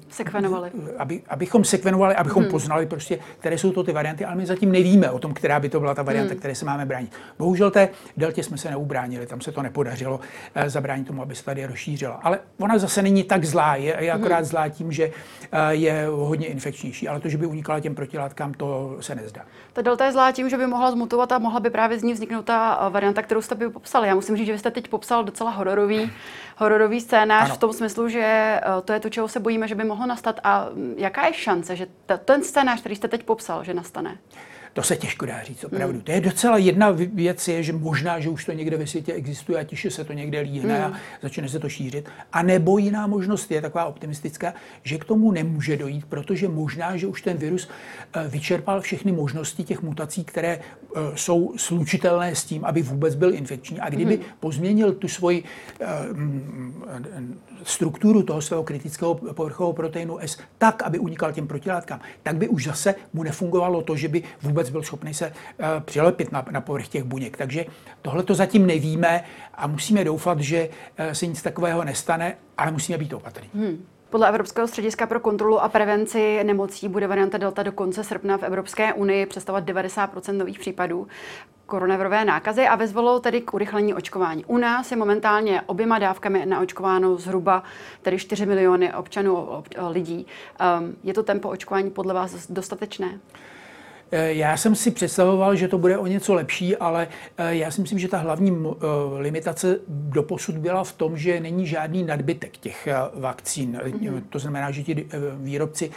sekvenovali. 0.09 0.71
Aby, 0.97 1.21
abychom 1.29 1.63
sekvenovali, 1.63 2.15
abychom 2.15 2.43
hmm. 2.43 2.51
poznali 2.51 2.85
prostě, 2.85 3.19
které 3.39 3.57
jsou 3.57 3.71
to 3.71 3.83
ty 3.83 3.91
varianty, 3.91 4.25
ale 4.25 4.35
my 4.35 4.45
zatím 4.45 4.71
nevíme 4.71 5.11
o 5.11 5.19
tom, 5.19 5.33
která 5.33 5.59
by 5.59 5.69
to 5.69 5.79
byla 5.79 5.95
ta 5.95 6.03
varianta, 6.03 6.31
hmm. 6.31 6.39
které 6.39 6.55
se 6.55 6.65
máme 6.65 6.85
bránit. 6.85 7.11
Bohužel 7.37 7.71
té 7.71 7.89
Deltě 8.17 8.43
jsme 8.43 8.57
se 8.57 8.69
neubránili, 8.69 9.27
tam 9.27 9.41
se 9.41 9.51
to 9.51 9.61
nepodařilo 9.61 10.19
eh, 10.55 10.69
zabránit 10.69 11.07
tomu, 11.07 11.21
aby 11.21 11.35
se 11.35 11.43
tady 11.43 11.65
rozšířila. 11.65 12.19
Ale 12.23 12.39
ona 12.59 12.77
zase 12.77 13.01
není 13.01 13.23
tak 13.23 13.45
zlá, 13.45 13.75
je, 13.75 13.97
je 13.99 14.11
akorát 14.11 14.35
hmm. 14.35 14.45
zlá 14.45 14.69
tím, 14.69 14.91
že 14.91 15.11
eh, 15.51 15.73
je 15.75 16.07
hodně 16.11 16.47
infekčnější, 16.47 17.07
ale 17.07 17.19
to, 17.19 17.29
že 17.29 17.37
by 17.37 17.45
unikala 17.45 17.79
těm 17.79 17.95
protilátkám, 17.95 18.53
to 18.53 18.97
se 18.99 19.15
nezdá. 19.15 19.41
Ta 19.73 19.81
delta 19.81 20.05
je 20.05 20.11
zlá 20.11 20.31
tím, 20.31 20.49
že 20.49 20.57
by 20.57 20.67
mohla 20.67 20.91
zmutovat 20.91 21.31
a 21.31 21.39
mohla 21.39 21.59
by 21.59 21.69
právě 21.69 21.99
z 21.99 22.03
ní 22.03 22.13
vzniknout 22.13 22.45
ta 22.45 22.89
varianta, 22.89 23.21
kterou 23.21 23.41
jste 23.41 23.55
by 23.55 23.69
popsal. 23.69 24.05
Já 24.05 24.15
musím 24.15 24.37
říct, 24.37 24.45
že 24.45 24.53
vy 24.53 24.59
jste 24.59 24.71
teď 24.71 24.87
popsal 24.87 25.23
docela 25.23 25.51
hororový, 25.51 26.11
hororový 26.57 27.01
scénář 27.01 27.45
ano. 27.45 27.55
v 27.55 27.57
tom 27.57 27.73
smyslu, 27.73 28.09
že 28.09 28.59
to 28.85 28.93
je 28.93 28.99
to, 28.99 29.09
čeho 29.09 29.27
se 29.27 29.39
bojíme, 29.39 29.67
že 29.67 29.75
by 29.75 29.83
mohlo 29.83 30.05
nastat. 30.05 30.39
A 30.43 30.69
mm, 30.73 30.95
jaká 30.97 31.27
je 31.27 31.33
šance, 31.33 31.75
že 31.75 31.87
ten 32.25 32.43
scénář, 32.43 32.79
který 32.79 32.95
jste 32.95 33.07
teď 33.07 33.23
popsal, 33.23 33.63
že 33.63 33.73
nastane? 33.73 34.17
To 34.73 34.83
se 34.83 34.95
těžko 34.95 35.25
dá 35.25 35.43
říct, 35.43 35.63
opravdu. 35.63 35.95
Mm. 35.95 36.01
To 36.01 36.11
je 36.11 36.21
docela 36.21 36.57
jedna 36.57 36.91
věc, 36.91 37.47
je, 37.47 37.63
že 37.63 37.73
možná, 37.73 38.19
že 38.19 38.29
už 38.29 38.45
to 38.45 38.51
někde 38.51 38.77
ve 38.77 38.87
světě 38.87 39.13
existuje 39.13 39.59
a 39.59 39.63
tiše 39.63 39.89
se 39.89 40.03
to 40.03 40.13
někde 40.13 40.39
líhne 40.39 40.79
mm. 40.79 40.83
a 40.85 40.99
začne 41.21 41.49
se 41.49 41.59
to 41.59 41.69
šířit. 41.69 42.09
A 42.33 42.43
nebo 42.43 42.77
jiná 42.77 43.07
možnost 43.07 43.51
je 43.51 43.61
taková 43.61 43.85
optimistická, 43.85 44.53
že 44.83 44.97
k 44.97 45.05
tomu 45.05 45.31
nemůže 45.31 45.77
dojít, 45.77 46.05
protože 46.05 46.47
možná, 46.47 46.97
že 46.97 47.07
už 47.07 47.21
ten 47.21 47.37
virus 47.37 47.69
eh, 48.13 48.27
vyčerpal 48.27 48.81
všechny 48.81 49.11
možnosti 49.11 49.63
těch 49.63 49.81
mutací, 49.81 50.23
které 50.23 50.59
eh, 50.59 50.99
jsou 51.15 51.53
slučitelné 51.57 52.35
s 52.35 52.43
tím, 52.43 52.65
aby 52.65 52.81
vůbec 52.81 53.15
byl 53.15 53.33
infekční. 53.33 53.79
A 53.79 53.89
kdyby 53.89 54.17
mm. 54.17 54.23
pozměnil 54.39 54.93
tu 54.93 55.07
svoji 55.07 55.43
eh, 55.81 55.85
strukturu 57.63 58.23
toho 58.23 58.41
svého 58.41 58.63
kritického 58.63 59.15
povrchového 59.15 59.73
proteinu 59.73 60.19
S 60.19 60.37
tak, 60.57 60.83
aby 60.83 60.99
unikal 60.99 61.33
těm 61.33 61.47
protilátkám, 61.47 61.99
tak 62.23 62.35
by 62.35 62.47
už 62.47 62.63
zase 62.63 62.95
mu 63.13 63.23
nefungovalo 63.23 63.81
to, 63.81 63.95
že 63.95 64.07
by 64.07 64.23
vůbec 64.41 64.60
vůbec 64.61 64.69
byl 64.69 64.83
schopný 64.83 65.13
se 65.13 65.27
uh, 65.27 65.65
přilepit 65.79 66.31
na, 66.31 66.45
na 66.51 66.61
povrch 66.61 66.87
těch 66.87 67.03
buněk. 67.03 67.37
Takže 67.37 67.65
tohle 68.01 68.23
to 68.23 68.35
zatím 68.35 68.67
nevíme 68.67 69.23
a 69.53 69.67
musíme 69.67 70.03
doufat, 70.03 70.39
že 70.39 70.69
uh, 70.69 71.11
se 71.11 71.27
nic 71.27 71.41
takového 71.41 71.83
nestane, 71.83 72.37
ale 72.57 72.71
musíme 72.71 72.97
být 72.97 73.13
opatrní. 73.13 73.49
Hmm. 73.53 73.85
Podle 74.09 74.29
Evropského 74.29 74.67
střediska 74.67 75.07
pro 75.07 75.19
kontrolu 75.19 75.59
a 75.59 75.69
prevenci 75.69 76.43
nemocí 76.43 76.87
bude 76.89 77.07
varianta 77.07 77.37
Delta 77.37 77.63
do 77.63 77.71
konce 77.71 78.03
srpna 78.03 78.37
v 78.37 78.43
Evropské 78.43 78.93
unii 78.93 79.25
představovat 79.25 79.65
90% 79.65 80.37
nových 80.37 80.59
případů 80.59 81.07
koronavirové 81.65 82.25
nákazy 82.25 82.67
a 82.67 82.75
vyzvalo 82.75 83.19
tedy 83.19 83.41
k 83.41 83.53
urychlení 83.53 83.93
očkování. 83.93 84.45
U 84.45 84.57
nás 84.57 84.91
je 84.91 84.97
momentálně 84.97 85.61
oběma 85.61 85.99
dávkami 85.99 86.45
naočkováno 86.45 87.17
zhruba 87.17 87.63
tedy 88.01 88.19
4 88.19 88.45
miliony 88.45 88.93
občanů, 88.93 89.35
ob, 89.35 89.67
lidí. 89.89 90.25
Um, 90.79 90.95
je 91.03 91.13
to 91.13 91.23
tempo 91.23 91.49
očkování 91.49 91.91
podle 91.91 92.13
vás 92.13 92.51
dostatečné? 92.51 93.19
Eh, 94.11 94.33
já 94.33 94.57
jsem 94.57 94.75
si 94.75 94.91
představoval, 94.91 95.55
že 95.55 95.67
to 95.67 95.77
bude 95.77 95.97
o 95.97 96.07
něco 96.07 96.33
lepší, 96.33 96.77
ale 96.77 97.07
eh, 97.37 97.55
já 97.55 97.71
si 97.71 97.81
myslím, 97.81 97.99
že 97.99 98.07
ta 98.07 98.17
hlavní 98.17 98.51
eh, 98.51 98.85
limitace 99.17 99.79
doposud 99.87 100.57
byla 100.57 100.83
v 100.83 100.93
tom, 100.93 101.17
že 101.17 101.39
není 101.39 101.67
žádný 101.67 102.03
nadbytek 102.03 102.57
těch 102.57 102.87
vakcín. 103.13 103.79
Mm-hmm. 103.83 104.21
To 104.29 104.39
znamená, 104.39 104.71
že 104.71 104.83
ti 104.83 105.07
výrobci, 105.35 105.91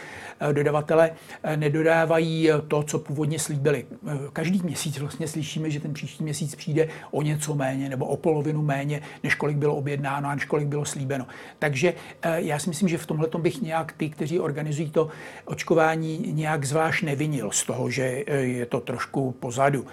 dodavatele 0.51 1.11
nedodávají 1.55 2.49
to, 2.67 2.83
co 2.83 2.99
původně 2.99 3.39
slíbili. 3.39 3.85
Každý 4.33 4.61
měsíc 4.63 4.99
vlastně 4.99 5.27
slyšíme, 5.27 5.69
že 5.69 5.79
ten 5.79 5.93
příští 5.93 6.23
měsíc 6.23 6.55
přijde 6.55 6.87
o 7.11 7.21
něco 7.21 7.55
méně 7.55 7.89
nebo 7.89 8.05
o 8.05 8.17
polovinu 8.17 8.61
méně, 8.61 9.01
než 9.23 9.35
kolik 9.35 9.57
bylo 9.57 9.75
objednáno 9.75 10.29
a 10.29 10.35
než 10.35 10.45
kolik 10.45 10.67
bylo 10.67 10.85
slíbeno. 10.85 11.27
Takže 11.59 11.93
já 12.35 12.59
si 12.59 12.69
myslím, 12.69 12.89
že 12.89 12.97
v 12.97 13.05
tomhle 13.05 13.27
bych 13.37 13.61
nějak 13.61 13.91
ty, 13.91 14.09
kteří 14.09 14.39
organizují 14.39 14.89
to 14.89 15.07
očkování, 15.45 16.31
nějak 16.33 16.65
zvlášť 16.65 17.03
nevinil 17.03 17.51
z 17.51 17.63
toho, 17.63 17.89
že 17.89 18.04
Eh, 18.05 18.35
je 18.35 18.65
to 18.65 18.79
trošku 18.79 19.31
pozadu. 19.31 19.85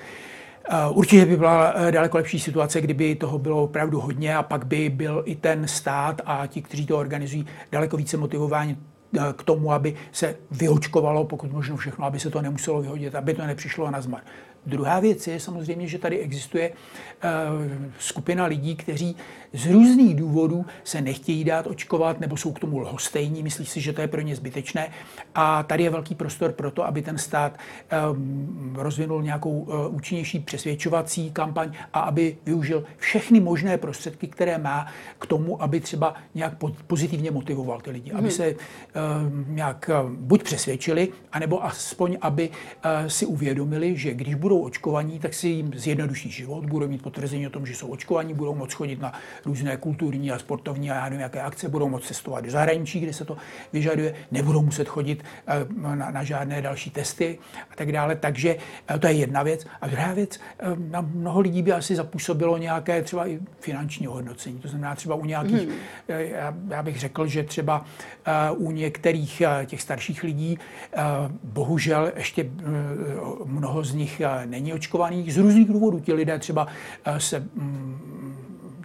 Eh, 0.71 0.77
určitě 0.91 1.27
by 1.27 1.37
byla 1.37 1.73
eh, 1.77 1.93
daleko 1.93 2.17
lepší 2.17 2.41
situace, 2.41 2.81
kdyby 2.81 3.15
toho 3.15 3.39
bylo 3.39 3.63
opravdu 3.63 4.01
hodně 4.01 4.37
a 4.37 4.43
pak 4.43 4.67
by 4.67 4.89
byl 4.89 5.23
i 5.27 5.35
ten 5.35 5.69
stát 5.69 6.21
a 6.25 6.47
ti, 6.47 6.63
kteří 6.63 6.87
to 6.87 6.99
organizují, 6.99 7.47
daleko 7.73 7.97
více 7.97 8.17
motivováni 8.17 8.77
k 9.37 9.43
tomu, 9.43 9.73
aby 9.73 9.95
se 10.13 10.37
vyočkovalo, 10.51 11.25
pokud 11.25 11.53
možno 11.53 11.77
všechno, 11.77 12.05
aby 12.05 12.21
se 12.21 12.31
to 12.31 12.43
nemuselo 12.43 12.83
vyhodit, 12.83 13.15
aby 13.15 13.35
to 13.35 13.47
nepřišlo 13.47 13.91
na 13.91 14.01
zmar. 14.01 14.21
Druhá 14.67 15.01
věc 15.01 15.27
je 15.27 15.41
samozřejmě, 15.41 15.89
že 15.89 15.99
tady 15.99 16.19
existuje 16.19 16.73
skupina 17.99 18.47
lidí, 18.47 18.77
kteří 18.77 19.17
z 19.53 19.67
různých 19.67 20.17
důvodů 20.17 20.67
se 20.85 21.01
nechtějí 21.01 21.45
dát 21.45 21.67
očkovat 21.67 22.21
nebo 22.21 22.37
jsou 22.37 22.53
k 22.53 22.59
tomu 22.59 22.79
lhostejní, 22.79 23.43
myslí 23.43 23.67
si, 23.67 23.81
že 23.81 23.93
to 23.93 24.01
je 24.01 24.09
pro 24.09 24.21
ně 24.21 24.37
zbytečné. 24.37 24.89
A 25.35 25.63
tady 25.63 25.83
je 25.83 25.91
velký 25.91 26.15
prostor 26.15 26.53
pro 26.53 26.71
to, 26.71 26.87
aby 26.87 27.03
ten 27.03 27.19
stát 27.19 27.59
um, 28.13 28.75
rozvinul 28.79 29.23
nějakou 29.23 29.61
uh, 29.61 29.95
účinnější 29.95 30.39
přesvědčovací 30.39 31.31
kampaň 31.31 31.73
a 31.93 32.01
aby 32.01 32.37
využil 32.47 32.85
všechny 32.97 33.41
možné 33.41 33.79
prostředky, 33.79 34.27
které 34.29 34.59
má 34.59 34.87
k 35.19 35.27
tomu, 35.27 35.63
aby 35.63 35.81
třeba 35.81 36.15
nějak 36.35 36.53
pozitivně 36.87 37.31
motivoval 37.31 37.81
ty 37.81 37.91
lidi, 37.91 38.11
hmm. 38.11 38.19
aby 38.19 38.31
se 38.31 38.51
uh, 38.51 38.57
nějak 39.49 39.91
uh, 40.05 40.11
buď 40.11 40.43
přesvědčili, 40.43 41.09
anebo 41.33 41.65
aspoň, 41.65 42.19
aby 42.21 42.49
uh, 42.49 43.09
si 43.09 43.27
uvědomili, 43.27 43.97
že 43.97 44.15
když 44.15 44.35
budou 44.35 44.52
očkovaní, 44.59 45.19
tak 45.19 45.35
si 45.35 45.49
jim 45.49 45.73
zjednoduší 45.77 46.31
život, 46.31 46.67
budou 46.67 46.89
mít 46.89 47.03
potvrzení 47.03 47.47
o 47.47 47.51
tom, 47.51 47.67
že 47.67 47.75
jsou 47.75 47.89
očkovaní, 47.89 48.35
budou 48.35 48.55
moct 48.55 48.73
chodit 48.73 49.01
na 49.01 49.13
různé 49.45 49.77
kulturní 49.77 50.31
a 50.31 50.39
sportovní 50.39 50.91
a 50.91 50.95
já 50.95 51.05
nevím, 51.05 51.21
jaké 51.21 51.41
akce, 51.41 51.69
budou 51.69 51.89
moct 51.89 52.05
cestovat 52.05 52.45
do 52.45 52.51
zahraničí, 52.51 53.01
kde 53.01 53.13
se 53.13 53.25
to 53.25 53.37
vyžaduje, 53.73 54.15
nebudou 54.31 54.63
muset 54.63 54.89
chodit 54.89 55.25
eh, 55.47 55.67
na, 55.77 56.11
na 56.11 56.25
žádné 56.25 56.63
další 56.63 56.91
testy 56.91 57.39
a 57.71 57.77
tak 57.77 57.93
dále. 57.93 58.17
Takže 58.17 58.57
eh, 58.89 58.99
to 58.99 59.07
je 59.07 59.13
jedna 59.13 59.43
věc. 59.43 59.67
A 59.81 59.87
druhá 59.87 60.15
věc, 60.15 60.41
eh, 60.59 60.67
na 60.77 61.01
mnoho 61.01 61.41
lidí 61.41 61.63
by 61.63 61.73
asi 61.73 61.97
zapůsobilo 61.97 62.59
nějaké 62.59 63.03
třeba 63.03 63.27
i 63.29 63.41
finanční 63.61 64.07
hodnocení. 64.07 64.59
To 64.59 64.69
znamená 64.69 64.95
třeba 64.95 65.15
u 65.15 65.25
nějakých, 65.25 65.69
hmm. 65.69 65.77
já, 66.09 66.55
já 66.69 66.83
bych 66.83 67.01
řekl, 67.01 67.27
že 67.27 67.43
třeba 67.43 67.85
u 68.57 68.71
některých 68.71 69.43
těch 69.67 69.83
starších 69.83 70.23
lidí 70.23 70.59
bohužel 71.43 72.13
ještě 72.17 72.51
mnoho 73.45 73.85
z 73.85 73.95
nich 73.95 74.23
není 74.47 74.73
očkovaných 74.73 75.35
z 75.35 75.37
různých 75.37 75.69
důvodů. 75.69 76.01
Ti 76.01 76.13
lidé 76.13 76.39
třeba 76.39 76.67
se 77.19 77.41
mm, 77.41 78.13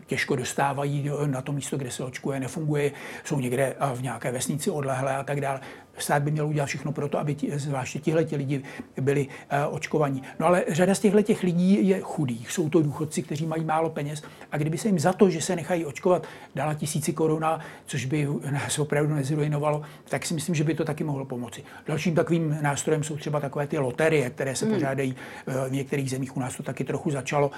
těžko 0.05 0.35
dostávají 0.35 1.09
na 1.25 1.41
to 1.41 1.51
místo, 1.51 1.77
kde 1.77 1.91
se 1.91 2.03
očkuje, 2.03 2.39
nefunguje, 2.39 2.91
jsou 3.23 3.39
někde 3.39 3.75
v 3.95 4.01
nějaké 4.01 4.31
vesnici 4.31 4.69
odlehlé 4.69 5.15
a 5.15 5.23
tak 5.23 5.41
dále 5.41 5.59
stát 5.97 6.23
by 6.23 6.31
měl 6.31 6.47
udělat 6.47 6.65
všechno 6.65 6.91
pro 6.91 7.07
to, 7.07 7.19
aby 7.19 7.35
ti, 7.35 7.51
zvláště 7.59 7.99
tihle 7.99 8.25
lidi 8.31 8.63
byli 9.01 9.27
uh, 9.27 9.75
očkovaní. 9.75 10.23
No 10.39 10.45
ale 10.45 10.63
řada 10.67 10.95
z 10.95 10.99
těchto 10.99 11.21
těch 11.21 11.43
lidí 11.43 11.87
je 11.87 11.99
chudých. 12.01 12.51
Jsou 12.51 12.69
to 12.69 12.81
důchodci, 12.81 13.23
kteří 13.23 13.45
mají 13.45 13.65
málo 13.65 13.89
peněz. 13.89 14.23
A 14.51 14.57
kdyby 14.57 14.77
se 14.77 14.87
jim 14.87 14.99
za 14.99 15.13
to, 15.13 15.29
že 15.29 15.41
se 15.41 15.55
nechají 15.55 15.85
očkovat, 15.85 16.27
dala 16.55 16.73
tisíci 16.73 17.13
koruna, 17.13 17.59
což 17.85 18.05
by 18.05 18.27
nás 18.51 18.79
opravdu 18.79 19.15
nezruinovalo, 19.15 19.81
tak 20.09 20.25
si 20.25 20.33
myslím, 20.33 20.55
že 20.55 20.63
by 20.63 20.73
to 20.73 20.85
taky 20.85 21.03
mohlo 21.03 21.25
pomoci. 21.25 21.63
Dalším 21.87 22.15
takovým 22.15 22.57
nástrojem 22.61 23.03
jsou 23.03 23.17
třeba 23.17 23.39
takové 23.39 23.67
ty 23.67 23.77
loterie, 23.77 24.29
které 24.29 24.55
se 24.55 24.65
hmm. 24.65 24.73
pořádají 24.73 25.15
uh, 25.47 25.53
v 25.67 25.71
některých 25.71 26.09
zemích. 26.09 26.37
U 26.37 26.39
nás 26.39 26.57
to 26.57 26.63
taky 26.63 26.83
trochu 26.83 27.11
začalo. 27.11 27.47
Uh, 27.47 27.53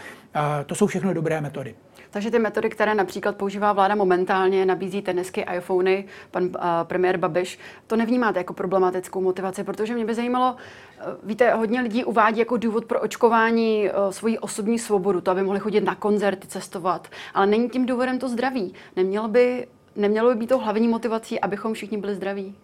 to 0.66 0.76
jsou 0.76 0.88
všechno 0.88 1.14
dobré 1.14 1.42
metody. 1.42 1.76
Takže 2.12 2.32
ty 2.32 2.40
metody, 2.40 2.70
které 2.70 2.96
například 2.96 3.36
používá 3.36 3.74
vláda 3.74 3.96
momentálně, 3.96 4.66
nabízí 4.66 5.02
tenisky, 5.02 5.46
iPhony, 5.58 6.06
pan 6.32 6.44
uh, 6.44 6.52
premiér 6.84 7.18
Babiš, 7.18 7.60
to 7.88 7.96
nevnímáte 7.96 8.40
jako 8.40 8.54
problematickou 8.54 9.22
motivaci, 9.22 9.64
protože 9.64 9.94
mě 9.94 10.06
by 10.06 10.14
zajímalo, 10.14 10.52
uh, 10.52 11.14
víte, 11.24 11.54
hodně 11.54 11.82
lidí 11.82 12.04
uvádí 12.04 12.40
jako 12.40 12.58
důvod 12.58 12.86
pro 12.86 13.02
očkování 13.02 13.90
uh, 13.90 14.12
svoji 14.12 14.40
osobní 14.40 14.80
svobodu, 14.80 15.22
to, 15.22 15.32
aby 15.32 15.44
mohli 15.44 15.60
chodit 15.60 15.82
na 15.82 15.96
koncerty, 15.96 16.48
cestovat, 16.48 17.08
ale 17.34 17.48
není 17.48 17.70
tím 17.70 17.86
důvodem 17.86 18.20
to 18.20 18.30
zdraví. 18.30 18.74
Nemělo 18.96 19.28
by, 19.28 19.68
nemělo 19.96 20.30
by 20.30 20.36
být 20.36 20.48
to 20.48 20.58
hlavní 20.58 20.88
motivací, 20.88 21.40
abychom 21.40 21.74
všichni 21.74 21.98
byli 21.98 22.16
zdraví? 22.16 22.56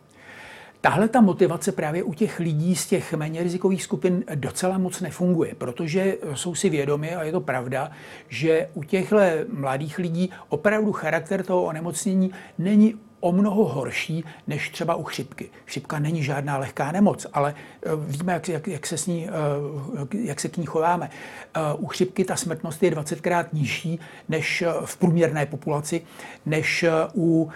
Tahle 0.86 1.08
ta 1.08 1.22
motivace 1.22 1.72
právě 1.72 2.04
u 2.04 2.14
těch 2.14 2.40
lidí 2.40 2.76
z 2.76 2.86
těch 2.88 3.14
méně 3.14 3.44
rizikových 3.44 3.84
skupin 3.84 4.24
docela 4.36 4.78
moc 4.78 5.02
nefunguje, 5.02 5.56
protože 5.56 6.18
jsou 6.34 6.56
si 6.56 6.70
vědomi, 6.70 7.16
a 7.16 7.24
je 7.24 7.32
to 7.32 7.42
pravda, 7.42 7.92
že 8.30 8.70
u 8.74 8.84
těchto 8.84 9.18
mladých 9.54 9.98
lidí 9.98 10.30
opravdu 10.50 10.92
charakter 10.92 11.44
toho 11.44 11.64
onemocnění 11.64 12.32
není 12.58 12.96
o 13.26 13.32
mnoho 13.32 13.66
horší 13.66 14.24
než 14.48 14.70
třeba 14.70 14.96
u 14.96 15.04
chřipky. 15.04 15.50
Chřipka 15.66 16.00
není 16.00 16.24
žádná 16.24 16.58
lehká 16.58 16.92
nemoc, 16.92 17.28
ale 17.34 17.56
eh, 17.86 17.90
víme, 17.96 18.34
jak, 18.34 18.50
jak, 18.50 18.68
jak, 18.68 18.88
se, 18.88 18.98
s 18.98 19.08
ní, 19.08 19.28
eh, 19.28 20.18
jak 20.18 20.40
se 20.40 20.50
k 20.50 20.58
ní 20.58 20.66
chováme. 20.66 21.10
Eh, 21.10 21.60
u 21.78 21.88
chřipky 21.88 22.26
ta 22.26 22.36
smrtnost 22.36 22.84
je 22.84 22.92
20krát 22.92 23.46
nižší 23.54 24.00
než 24.30 24.64
v 24.86 24.98
průměrné 24.98 25.46
populaci, 25.46 26.02
než 26.46 26.86
u 27.16 27.50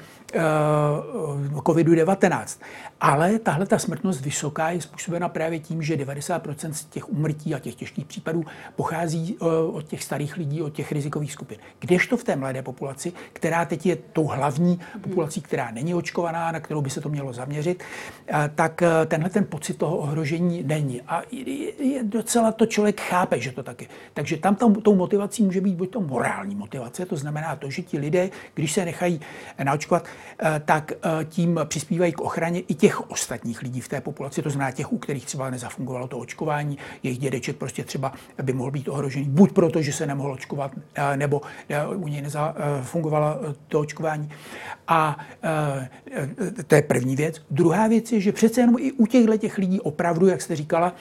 COVID-19. 1.53 2.62
Ale 3.01 3.39
tahle 3.39 3.65
ta 3.65 3.79
smrtnost 3.79 4.22
vysoká 4.22 4.70
je 4.70 4.82
způsobena 4.82 5.29
právě 5.29 5.60
tím, 5.60 5.84
že 5.84 5.96
90% 5.96 6.72
z 6.72 6.86
těch 6.86 7.10
umrtí 7.10 7.56
a 7.56 7.60
těch 7.60 7.75
těžkých 7.75 8.06
případů 8.06 8.44
pochází 8.75 9.38
od 9.72 9.88
těch 9.88 10.03
starých 10.03 10.38
lidí, 10.38 10.62
od 10.62 10.74
těch 10.74 10.91
rizikových 10.91 11.34
skupin. 11.34 11.58
Kdežto 11.79 12.18
v 12.18 12.24
té 12.24 12.36
mladé 12.36 12.62
populaci, 12.62 13.13
která 13.34 13.65
teď 13.65 13.86
je 13.86 13.96
tou 13.96 14.25
hlavní 14.25 14.79
populací, 15.01 15.41
která 15.41 15.72
není 15.72 15.96
očkovaná, 15.96 16.51
na 16.51 16.60
kterou 16.60 16.82
by 16.82 16.89
se 16.89 17.01
to 17.01 17.10
mělo 17.10 17.34
zaměřit, 17.34 17.84
tak 18.56 18.84
tenhle 19.06 19.29
ten 19.29 19.46
pocit 19.46 19.77
toho 19.77 19.98
ohrožení 19.98 20.63
není. 20.63 21.01
A 21.01 21.22
je 21.79 22.03
docela 22.03 22.51
to 22.51 22.65
člověk 22.65 23.01
chápe, 23.01 23.39
že 23.39 23.51
to 23.51 23.63
taky. 23.63 23.88
Takže 24.13 24.38
tam 24.38 24.56
tou 24.56 24.96
motivací 24.96 25.44
může 25.44 25.62
být 25.62 25.75
buď 25.75 25.89
to 25.89 26.01
morální 26.01 26.56
motivace, 26.56 27.06
to 27.06 27.18
znamená 27.18 27.56
to, 27.56 27.70
že 27.70 27.82
ti 27.82 27.98
lidé, 27.98 28.29
když 28.53 28.72
se 28.72 28.86
nechají 28.86 29.22
naočkovat, 29.63 30.06
tak 30.65 30.91
tím 31.29 31.60
přispívají 31.65 32.12
k 32.12 32.22
ochraně 32.22 32.60
i 32.60 32.74
těch 32.74 32.88
ostatních 33.12 33.62
lidí 33.62 33.81
v 33.81 33.88
té 33.88 34.01
populaci, 34.01 34.41
to 34.41 34.50
znamená 34.50 34.72
těch, 34.72 34.93
u 34.93 34.98
kterých 34.98 35.25
třeba 35.25 35.50
nezafungovalo 35.50 36.08
to 36.08 36.17
očkování, 36.17 36.77
jejich 37.03 37.19
dědeček 37.19 37.55
prostě 37.55 37.84
třeba 37.84 38.13
by 38.43 38.53
mohl 38.53 38.72
být 38.72 38.88
ohrožený, 38.88 39.25
buď 39.25 39.51
proto, 39.51 39.81
že 39.81 39.93
se 39.93 40.08
nemohl 40.08 40.31
očkovat, 40.31 40.72
nebo 41.15 41.41
u 41.96 42.08
něj 42.08 42.22
nezafungovalo 42.22 43.36
to 43.67 43.79
očkování. 43.79 44.29
A 44.88 45.17
to 46.67 46.75
je 46.75 46.81
první 46.81 47.15
věc. 47.15 47.41
Druhá 47.51 47.88
věc 47.88 48.12
je, 48.12 48.22
že 48.22 48.31
přece 48.31 48.62
jenom 48.62 48.75
i 48.79 48.91
u 48.91 49.05
těchto 49.05 49.38
těch 49.38 49.58
lidí 49.58 49.81
opravdu, 49.81 50.27
jak 50.27 50.41
jste 50.41 50.55
říkala, 50.55 50.96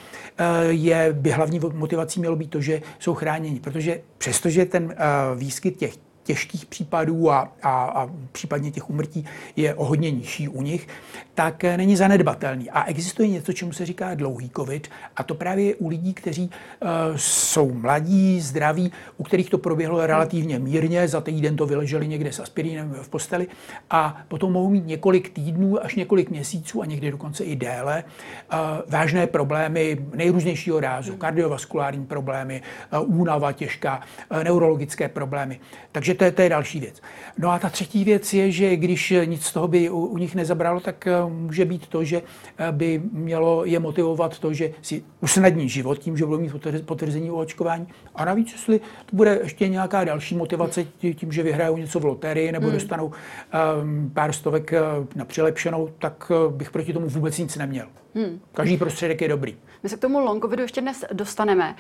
je, 0.69 1.13
by 1.13 1.31
hlavní 1.31 1.61
motivací 1.73 2.21
mělo 2.21 2.37
být 2.37 2.51
to, 2.51 2.61
že 2.61 2.83
jsou 2.99 3.15
chráněni. 3.15 3.61
Protože 3.61 4.01
přestože 4.19 4.65
ten 4.65 4.95
výskyt 5.37 5.77
těch 5.77 5.95
těžkých 6.29 6.67
případů 6.67 7.31
a, 7.31 7.53
a, 7.63 7.85
a 7.85 8.11
případně 8.33 8.71
těch 8.71 8.91
umrtí 8.91 9.25
je 9.57 9.75
o 9.75 9.85
hodně 9.85 10.11
nižší 10.11 10.49
u 10.49 10.63
nich, 10.63 10.89
tak 11.35 11.65
eh, 11.65 11.77
není 11.77 11.97
zanedbatelný. 11.97 12.71
A 12.71 12.85
existuje 12.85 13.29
něco, 13.29 13.53
čemu 13.53 13.73
se 13.73 13.87
říká 13.87 14.15
dlouhý 14.15 14.51
covid, 14.57 14.89
a 15.17 15.23
to 15.23 15.35
právě 15.35 15.75
u 15.77 15.89
lidí, 15.89 16.15
kteří 16.15 16.51
uh, 16.51 16.89
jsou 17.17 17.73
mladí, 17.73 18.41
zdraví, 18.41 18.93
u 19.17 19.23
kterých 19.23 19.51
to 19.51 19.59
proběhlo 19.59 20.07
relativně 20.07 20.59
mírně, 20.59 21.09
za 21.09 21.21
týden 21.21 21.57
to 21.57 21.67
vyleželi 21.67 22.09
někde 22.09 22.33
s 22.33 22.41
aspirínem 22.41 22.95
v 23.03 23.09
posteli 23.09 23.47
a 23.91 24.21
potom 24.29 24.53
mohou 24.53 24.71
mít 24.71 24.87
několik 24.87 25.31
týdnů 25.31 25.85
až 25.85 25.95
několik 25.95 26.31
měsíců 26.31 26.83
a 26.83 26.87
někdy 26.87 27.11
dokonce 27.11 27.45
i 27.45 27.57
déle 27.57 28.05
uh, 28.05 28.59
vážné 28.89 29.27
problémy 29.27 29.99
nejrůznějšího 30.15 30.81
rázu, 30.81 31.17
kardiovaskulární 31.17 32.07
problémy, 32.07 32.63
uh, 32.93 33.21
únava 33.21 33.53
těžká, 33.53 34.01
uh, 34.31 34.45
neurologické 34.45 35.09
problémy. 35.09 35.61
Takže 35.93 36.15
to 36.19 36.25
je, 36.25 36.33
to 36.33 36.43
je 36.43 36.49
další 36.49 36.81
věc. 36.81 37.03
No 37.39 37.51
a 37.51 37.59
ta 37.59 37.71
třetí 37.71 38.05
věc 38.05 38.35
je, 38.35 38.53
že 38.53 38.77
když 38.77 39.15
nic 39.25 39.45
z 39.45 39.53
toho 39.53 39.69
by 39.69 39.91
u, 39.91 40.07
u 40.07 40.19
nich 40.19 40.35
nezabralo, 40.35 40.81
tak 40.81 41.07
eh, 41.07 41.13
může 41.29 41.65
být 41.65 41.87
to, 41.87 42.05
že 42.05 42.23
eh, 42.59 42.73
by 42.73 43.03
mělo 43.13 43.65
je 43.65 43.79
motivovat 43.79 44.39
to, 44.39 44.53
že 44.53 44.71
si 44.83 45.05
usnadní 45.21 45.69
život 45.69 45.99
tím, 45.99 46.17
že 46.17 46.27
budou 46.27 46.41
mít 46.41 46.53
potvrzení 46.85 47.31
o 47.31 47.37
očkování. 47.37 47.87
A 48.15 48.25
navíc, 48.25 48.53
jestli 48.53 48.79
to 48.79 49.17
bude 49.17 49.41
ještě 49.43 49.69
nějaká 49.69 50.05
další 50.05 50.37
motivace 50.37 50.85
tím, 51.15 51.33
že 51.33 51.43
vyhrajou 51.43 51.77
něco 51.77 52.01
v 52.01 52.05
loterii 52.05 52.53
nebo 52.53 52.67
hmm. 52.67 52.75
dostanou 52.75 53.07
um, 53.07 54.11
pár 54.15 54.33
stovek 54.33 54.73
na 55.15 55.25
přilepšenou, 55.25 55.91
tak 55.99 56.33
bych 56.51 56.71
proti 56.71 56.93
tomu 56.93 57.09
vůbec 57.09 57.39
nic 57.39 57.57
neměl. 57.57 57.87
Hmm. 58.15 58.41
Každý 58.53 58.77
prostředek 58.77 59.21
je 59.21 59.29
dobrý. 59.29 59.57
My 59.83 59.89
se 59.89 59.97
k 59.97 60.01
tomu 60.01 60.21
long 60.21 60.43
covidu 60.43 60.63
ještě 60.63 60.81
dnes 60.81 61.05
dostaneme. 61.13 61.77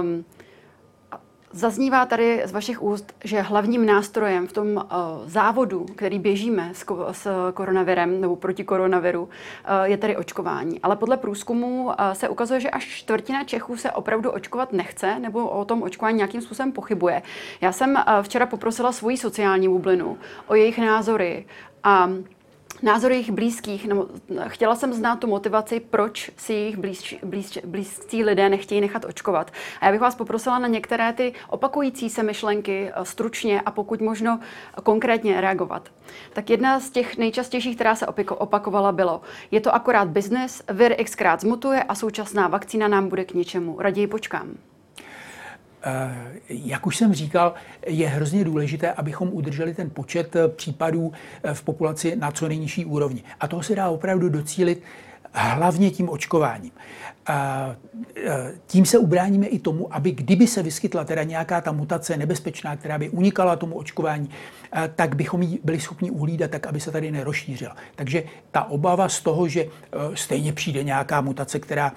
Um, 0.00 0.24
Zaznívá 1.52 2.06
tady 2.06 2.42
z 2.44 2.52
vašich 2.52 2.82
úst, 2.82 3.14
že 3.24 3.40
hlavním 3.40 3.86
nástrojem 3.86 4.46
v 4.46 4.52
tom 4.52 4.76
uh, 4.76 4.82
závodu, 5.24 5.86
který 5.96 6.18
běžíme 6.18 6.70
s, 6.74 6.86
ko- 6.86 7.06
s 7.12 7.52
koronavirem 7.54 8.20
nebo 8.20 8.36
proti 8.36 8.64
koronaviru, 8.64 9.22
uh, 9.22 9.28
je 9.82 9.96
tedy 9.96 10.16
očkování. 10.16 10.80
Ale 10.80 10.96
podle 10.96 11.16
průzkumu 11.16 11.84
uh, 11.84 11.92
se 12.12 12.28
ukazuje, 12.28 12.60
že 12.60 12.70
až 12.70 12.84
čtvrtina 12.86 13.44
Čechů 13.44 13.76
se 13.76 13.90
opravdu 13.92 14.30
očkovat 14.30 14.72
nechce 14.72 15.18
nebo 15.18 15.48
o 15.48 15.64
tom 15.64 15.82
očkování 15.82 16.16
nějakým 16.16 16.40
způsobem 16.40 16.72
pochybuje. 16.72 17.22
Já 17.60 17.72
jsem 17.72 17.90
uh, 17.94 18.22
včera 18.22 18.46
poprosila 18.46 18.92
svoji 18.92 19.16
sociální 19.16 19.68
bublinu 19.68 20.18
o 20.46 20.54
jejich 20.54 20.78
názory 20.78 21.46
a 21.84 22.10
názor 22.82 23.12
jejich 23.12 23.30
blízkých, 23.30 23.88
nebo 23.88 24.06
chtěla 24.46 24.76
jsem 24.76 24.92
znát 24.92 25.16
tu 25.18 25.26
motivaci, 25.26 25.80
proč 25.80 26.30
si 26.36 26.52
jejich 26.52 26.76
blíž, 26.76 27.18
blíž, 27.24 27.58
blízcí 27.64 28.24
lidé 28.24 28.48
nechtějí 28.48 28.80
nechat 28.80 29.04
očkovat. 29.04 29.50
A 29.80 29.86
já 29.86 29.92
bych 29.92 30.00
vás 30.00 30.14
poprosila 30.14 30.58
na 30.58 30.68
některé 30.68 31.12
ty 31.12 31.32
opakující 31.48 32.10
se 32.10 32.22
myšlenky 32.22 32.90
eh, 32.94 33.04
stručně 33.04 33.60
a 33.60 33.70
pokud 33.70 34.00
možno 34.00 34.40
konkrétně 34.82 35.40
reagovat. 35.40 35.88
Tak 36.32 36.50
jedna 36.50 36.80
z 36.80 36.90
těch 36.90 37.18
nejčastějších, 37.18 37.74
která 37.74 37.94
se 37.94 38.06
opakovala, 38.06 38.92
bylo, 38.92 39.20
je 39.50 39.60
to 39.60 39.74
akorát 39.74 40.08
biznes, 40.08 40.62
vir 40.72 41.04
xkrát 41.04 41.40
zmutuje 41.40 41.82
a 41.82 41.94
současná 41.94 42.48
vakcína 42.48 42.88
nám 42.88 43.08
bude 43.08 43.24
k 43.24 43.34
něčemu. 43.34 43.80
Raději 43.80 44.06
počkám. 44.06 44.54
Eh, 45.86 46.14
jak 46.48 46.86
už 46.86 46.96
jsem 46.96 47.14
říkal, 47.14 47.54
je 47.86 48.08
hrozně 48.08 48.44
důležité, 48.44 48.92
abychom 48.92 49.28
udrželi 49.32 49.74
ten 49.74 49.90
počet 49.90 50.36
eh, 50.36 50.48
případů 50.48 51.12
eh, 51.42 51.54
v 51.54 51.62
populaci 51.62 52.16
na 52.16 52.30
co 52.30 52.48
nejnižší 52.48 52.84
úrovni. 52.84 53.22
A 53.40 53.48
toho 53.48 53.62
se 53.62 53.74
dá 53.74 53.88
opravdu 53.88 54.28
docílit 54.28 54.82
hlavně 55.32 55.90
tím 55.90 56.08
očkováním. 56.08 56.70
A 57.26 57.76
tím 58.66 58.86
se 58.86 58.98
ubráníme 58.98 59.46
i 59.46 59.58
tomu, 59.58 59.94
aby 59.94 60.12
kdyby 60.12 60.46
se 60.46 60.62
vyskytla 60.62 61.04
teda 61.04 61.22
nějaká 61.22 61.60
ta 61.60 61.72
mutace 61.72 62.16
nebezpečná, 62.16 62.76
která 62.76 62.98
by 62.98 63.10
unikala 63.10 63.56
tomu 63.56 63.76
očkování, 63.76 64.30
tak 64.94 65.16
bychom 65.16 65.42
ji 65.42 65.58
byli 65.64 65.80
schopni 65.80 66.10
uhlídat 66.10 66.50
tak, 66.50 66.66
aby 66.66 66.80
se 66.80 66.90
tady 66.90 67.10
nerozšířila. 67.10 67.76
Takže 67.94 68.24
ta 68.50 68.64
obava 68.64 69.08
z 69.08 69.20
toho, 69.20 69.48
že 69.48 69.66
stejně 70.14 70.52
přijde 70.52 70.84
nějaká 70.84 71.20
mutace, 71.20 71.58
která 71.58 71.92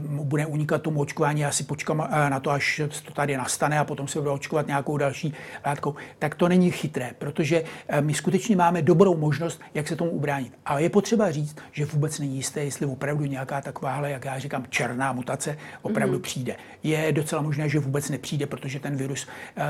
bude 0.00 0.46
unikat 0.46 0.82
tomu 0.82 1.00
očkování, 1.00 1.40
já 1.40 1.50
si 1.50 1.64
počkám 1.64 2.08
na 2.28 2.40
to, 2.40 2.50
až 2.50 2.80
to 3.04 3.12
tady 3.12 3.36
nastane 3.36 3.78
a 3.78 3.84
potom 3.84 4.08
se 4.08 4.18
bude 4.18 4.30
očkovat 4.30 4.66
nějakou 4.66 4.96
další 4.96 5.34
látkou, 5.66 5.94
tak 6.18 6.34
to 6.34 6.48
není 6.48 6.70
chytré, 6.70 7.10
protože 7.18 7.64
my 8.00 8.14
skutečně 8.14 8.56
máme 8.56 8.82
dobrou 8.82 9.16
možnost, 9.16 9.60
jak 9.74 9.88
se 9.88 9.96
tomu 9.96 10.10
ubránit. 10.10 10.52
A 10.66 10.78
je 10.78 10.90
potřeba 10.90 11.30
říct, 11.30 11.56
že 11.72 11.86
vůbec 11.86 12.18
není 12.18 12.36
jisté, 12.36 12.64
jestli 12.64 12.86
opravdu 12.86 13.24
nějaká 13.24 13.60
takováhle, 13.60 14.10
jak 14.10 14.24
já 14.24 14.38
říkám, 14.38 14.65
černá 14.70 15.12
mutace 15.12 15.58
opravdu 15.82 16.18
mm-hmm. 16.18 16.22
přijde. 16.22 16.56
Je 16.82 17.12
docela 17.12 17.42
možné, 17.42 17.68
že 17.68 17.78
vůbec 17.78 18.10
nepřijde, 18.10 18.46
protože 18.46 18.80
ten 18.80 18.96
virus 18.96 19.26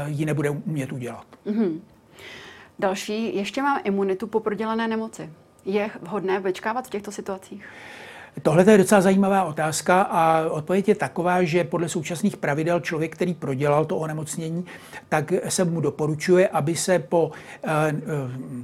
ji 0.06 0.26
nebude 0.26 0.50
umět 0.50 0.92
udělat. 0.92 1.26
Mm-hmm. 1.46 1.80
Další, 2.78 3.36
ještě 3.36 3.62
mám 3.62 3.80
imunitu 3.84 4.26
po 4.26 4.40
prodělané 4.40 4.88
nemoci. 4.88 5.30
Je 5.64 5.90
vhodné 6.02 6.40
vyčkávat 6.40 6.86
v 6.86 6.90
těchto 6.90 7.12
situacích? 7.12 7.64
Tohle 8.42 8.72
je 8.72 8.78
docela 8.78 9.00
zajímavá 9.00 9.44
otázka 9.44 10.02
a 10.02 10.50
odpověď 10.50 10.88
je 10.88 10.94
taková, 10.94 11.42
že 11.42 11.64
podle 11.64 11.88
současných 11.88 12.36
pravidel 12.36 12.80
člověk, 12.80 13.14
který 13.14 13.34
prodělal 13.34 13.84
to 13.84 13.96
onemocnění, 13.96 14.64
tak 15.08 15.32
se 15.48 15.64
mu 15.64 15.80
doporučuje, 15.80 16.48
aby 16.48 16.76
se 16.76 16.98
po 16.98 17.30
e, 17.64 17.94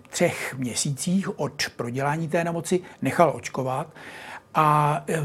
třech 0.09 0.55
měsících 0.59 1.41
od 1.41 1.53
prodělání 1.77 2.29
té 2.29 2.45
nemoci 2.45 2.81
nechal 3.03 3.33
očkovat. 3.37 3.87
A 4.55 5.05
e, 5.09 5.23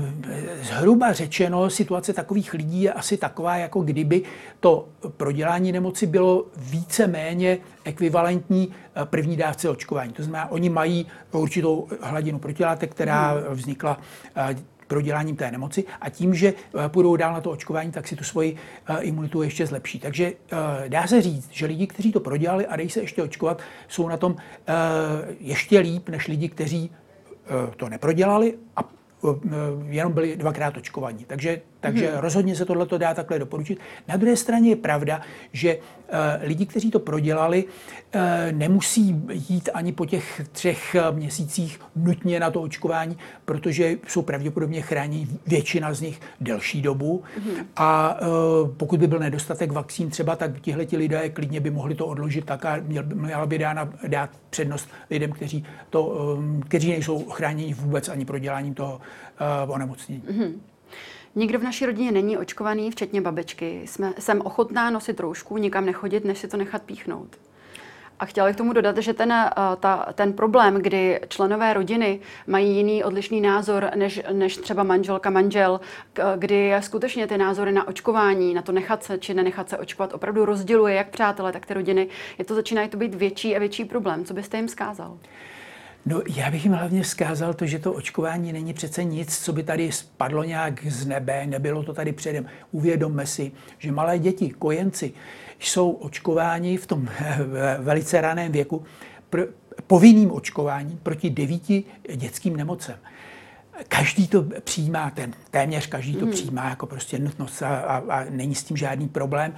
zhruba 0.61 1.13
řečeno, 1.13 1.69
situace 1.69 2.13
takových 2.13 2.53
lidí 2.53 2.81
je 2.81 2.93
asi 2.93 3.17
taková, 3.17 3.55
jako 3.57 3.81
kdyby 3.81 4.21
to 4.59 4.87
prodělání 5.17 5.71
nemoci 5.71 6.07
bylo 6.07 6.45
více 6.57 7.07
méně 7.07 7.57
ekvivalentní 7.83 8.73
e, 8.95 9.05
první 9.05 9.37
dávce 9.37 9.69
očkování. 9.69 10.13
To 10.13 10.23
znamená, 10.23 10.51
oni 10.51 10.69
mají 10.69 11.07
určitou 11.31 11.87
hladinu 12.01 12.39
protilátek, 12.39 12.91
která 12.91 13.31
hmm. 13.31 13.43
vznikla 13.53 13.99
e, 14.35 14.55
proděláním 14.87 15.35
té 15.35 15.51
nemoci 15.51 15.83
a 16.01 16.09
tím, 16.09 16.33
že 16.33 16.53
půjdou 16.87 17.15
dál 17.15 17.33
na 17.33 17.41
to 17.41 17.51
očkování, 17.51 17.91
tak 17.91 18.07
si 18.07 18.15
tu 18.15 18.23
svoji 18.23 18.55
imunitu 19.01 19.41
ještě 19.41 19.65
zlepší. 19.67 19.99
Takže 19.99 20.33
dá 20.87 21.07
se 21.07 21.21
říct, 21.21 21.49
že 21.51 21.65
lidi, 21.65 21.87
kteří 21.87 22.11
to 22.11 22.19
prodělali 22.19 22.67
a 22.67 22.75
dejí 22.75 22.89
se 22.89 22.99
ještě 22.99 23.23
očkovat, 23.23 23.61
jsou 23.87 24.07
na 24.07 24.17
tom 24.17 24.35
ještě 25.39 25.79
líp 25.79 26.09
než 26.09 26.27
lidi, 26.27 26.49
kteří 26.49 26.91
to 27.77 27.89
neprodělali 27.89 28.53
a 28.75 28.83
jenom 29.89 30.13
byli 30.13 30.35
dvakrát 30.35 30.77
očkovaní. 30.77 31.25
Takže 31.25 31.61
takže 31.79 32.11
hmm. 32.11 32.19
rozhodně 32.19 32.55
se 32.55 32.65
tohle 32.65 32.87
dá 32.97 33.13
takhle 33.13 33.39
doporučit. 33.39 33.79
Na 34.07 34.17
druhé 34.17 34.35
straně 34.35 34.69
je 34.69 34.75
pravda, 34.75 35.21
že 35.53 35.75
uh, 35.75 35.81
lidi, 36.41 36.65
kteří 36.65 36.91
to 36.91 36.99
prodělali, 36.99 37.63
uh, 37.65 38.21
nemusí 38.51 39.15
jít 39.49 39.69
ani 39.73 39.91
po 39.91 40.05
těch 40.05 40.41
třech 40.51 40.95
eh, 40.95 41.11
měsících 41.11 41.79
nutně 41.95 42.39
na 42.39 42.51
to 42.51 42.61
očkování, 42.61 43.17
protože 43.45 43.95
jsou 44.07 44.21
pravděpodobně 44.21 44.81
chráněni 44.81 45.27
většina 45.47 45.93
z 45.93 46.01
nich 46.01 46.21
delší 46.41 46.81
dobu. 46.81 47.23
Hmm. 47.43 47.55
A 47.75 48.19
uh, 48.21 48.27
pokud 48.77 48.99
by 48.99 49.07
byl 49.07 49.19
nedostatek 49.19 49.71
vakcín 49.71 50.09
třeba, 50.09 50.35
tak 50.35 50.61
tihle 50.61 50.85
lidé 50.91 51.29
klidně 51.29 51.59
by 51.59 51.71
mohli 51.71 51.95
to 51.95 52.07
odložit 52.07 52.45
tak 52.45 52.65
a 52.65 52.77
měl, 52.81 53.03
měla 53.13 53.45
by 53.45 53.57
dána, 53.57 53.89
dát 54.07 54.29
přednost 54.49 54.89
lidem, 55.09 55.31
kteří, 55.31 55.65
to, 55.89 56.05
um, 56.05 56.61
kteří 56.61 56.89
nejsou 56.89 57.29
chráněni 57.29 57.73
vůbec 57.73 58.09
ani 58.09 58.25
proděláním 58.25 58.73
toho 58.73 59.01
uh, 59.65 59.73
onemocnění. 59.73 60.23
Hmm. 60.29 60.61
Nikdo 61.35 61.59
v 61.59 61.63
naší 61.63 61.85
rodině 61.85 62.11
není 62.11 62.37
očkovaný, 62.37 62.91
včetně 62.91 63.21
babičky. 63.21 63.81
Jsme, 63.85 64.13
jsem 64.19 64.41
ochotná 64.41 64.89
nosit 64.89 65.19
roušku, 65.19 65.57
nikam 65.57 65.85
nechodit, 65.85 66.25
než 66.25 66.37
si 66.37 66.47
to 66.47 66.57
nechat 66.57 66.81
píchnout. 66.81 67.37
A 68.19 68.25
chtěla 68.25 68.47
bych 68.47 68.55
tomu 68.55 68.73
dodat, 68.73 68.97
že 68.97 69.13
ten, 69.13 69.31
eh, 69.31 69.51
ta, 69.79 70.05
ten 70.13 70.33
problém, 70.33 70.75
kdy 70.75 71.19
členové 71.27 71.73
rodiny 71.73 72.19
mají 72.47 72.75
jiný 72.75 73.03
odlišný 73.03 73.41
názor 73.41 73.91
než, 73.95 74.21
než 74.31 74.57
třeba 74.57 74.83
manželka, 74.83 75.29
manžel, 75.29 75.79
kdy 76.35 76.73
skutečně 76.79 77.27
ty 77.27 77.37
názory 77.37 77.71
na 77.71 77.87
očkování, 77.87 78.53
na 78.53 78.61
to 78.61 78.71
nechat 78.71 79.03
se 79.03 79.17
či 79.17 79.33
nenechat 79.33 79.69
se 79.69 79.77
očkovat, 79.77 80.13
opravdu 80.13 80.45
rozděluje 80.45 80.95
jak 80.95 81.09
přátelé, 81.09 81.51
tak 81.51 81.65
ty 81.65 81.73
rodiny, 81.73 82.07
je 82.37 82.45
to 82.45 82.55
začíná 82.55 82.87
to 82.87 82.97
být 82.97 83.15
větší 83.15 83.55
a 83.55 83.59
větší 83.59 83.85
problém. 83.85 84.25
Co 84.25 84.33
byste 84.33 84.57
jim 84.57 84.67
zkázal? 84.67 85.17
No, 86.09 86.21
já 86.35 86.51
bych 86.51 86.63
jim 86.65 86.73
hlavně 86.73 87.03
vzkázal 87.03 87.53
to, 87.53 87.65
že 87.65 87.79
to 87.79 87.93
očkování 87.93 88.53
není 88.53 88.73
přece 88.73 89.03
nic, 89.03 89.37
co 89.37 89.53
by 89.53 89.63
tady 89.63 89.91
spadlo 89.91 90.43
nějak 90.43 90.85
z 90.85 91.05
nebe, 91.05 91.45
nebylo 91.47 91.83
to 91.83 91.93
tady 91.93 92.11
předem. 92.11 92.45
Uvědomme 92.71 93.25
si, 93.25 93.51
že 93.77 93.91
malé 93.91 94.19
děti, 94.19 94.49
kojenci, 94.49 95.13
jsou 95.59 95.91
očkováni 95.91 96.77
v 96.77 96.87
tom 96.87 97.07
velice 97.79 98.21
raném 98.21 98.51
věku 98.51 98.83
povinným 99.87 100.31
očkováním 100.31 100.99
proti 101.03 101.29
devíti 101.29 101.83
dětským 102.15 102.55
nemocem 102.55 102.95
každý 103.87 104.27
to 104.27 104.45
přijímá, 104.63 105.09
ten, 105.09 105.33
téměř 105.51 105.87
každý 105.87 106.15
to 106.15 106.25
mm. 106.25 106.31
přijímá 106.31 106.69
jako 106.69 106.85
prostě 106.85 107.19
nutnost 107.19 107.61
a, 107.61 107.77
a, 107.77 107.97
a 107.97 108.25
není 108.29 108.55
s 108.55 108.63
tím 108.63 108.77
žádný 108.77 109.07
problém. 109.07 109.55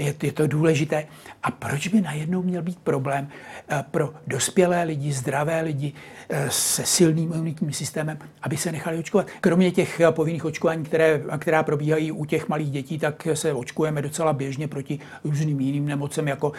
Je, 0.00 0.14
je 0.22 0.32
to 0.32 0.46
důležité. 0.46 1.06
A 1.42 1.50
proč 1.50 1.88
by 1.88 2.00
najednou 2.00 2.42
měl 2.42 2.62
být 2.62 2.78
problém 2.78 3.28
eh, 3.68 3.84
pro 3.90 4.14
dospělé 4.26 4.82
lidi, 4.82 5.12
zdravé 5.12 5.60
lidi 5.60 5.92
eh, 6.28 6.50
se 6.50 6.86
silným 6.86 7.32
imunitním 7.32 7.72
systémem, 7.72 8.18
aby 8.42 8.56
se 8.56 8.72
nechali 8.72 8.98
očkovat? 8.98 9.26
Kromě 9.40 9.70
těch 9.70 10.00
eh, 10.00 10.12
povinných 10.12 10.44
očkování, 10.44 10.84
které, 10.84 11.22
která 11.38 11.62
probíhají 11.62 12.12
u 12.12 12.24
těch 12.24 12.48
malých 12.48 12.70
dětí, 12.70 12.98
tak 12.98 13.28
se 13.34 13.52
očkujeme 13.52 14.02
docela 14.02 14.32
běžně 14.32 14.68
proti 14.68 14.98
různým 15.24 15.60
jiným 15.60 15.86
nemocem, 15.86 16.28
jako 16.28 16.52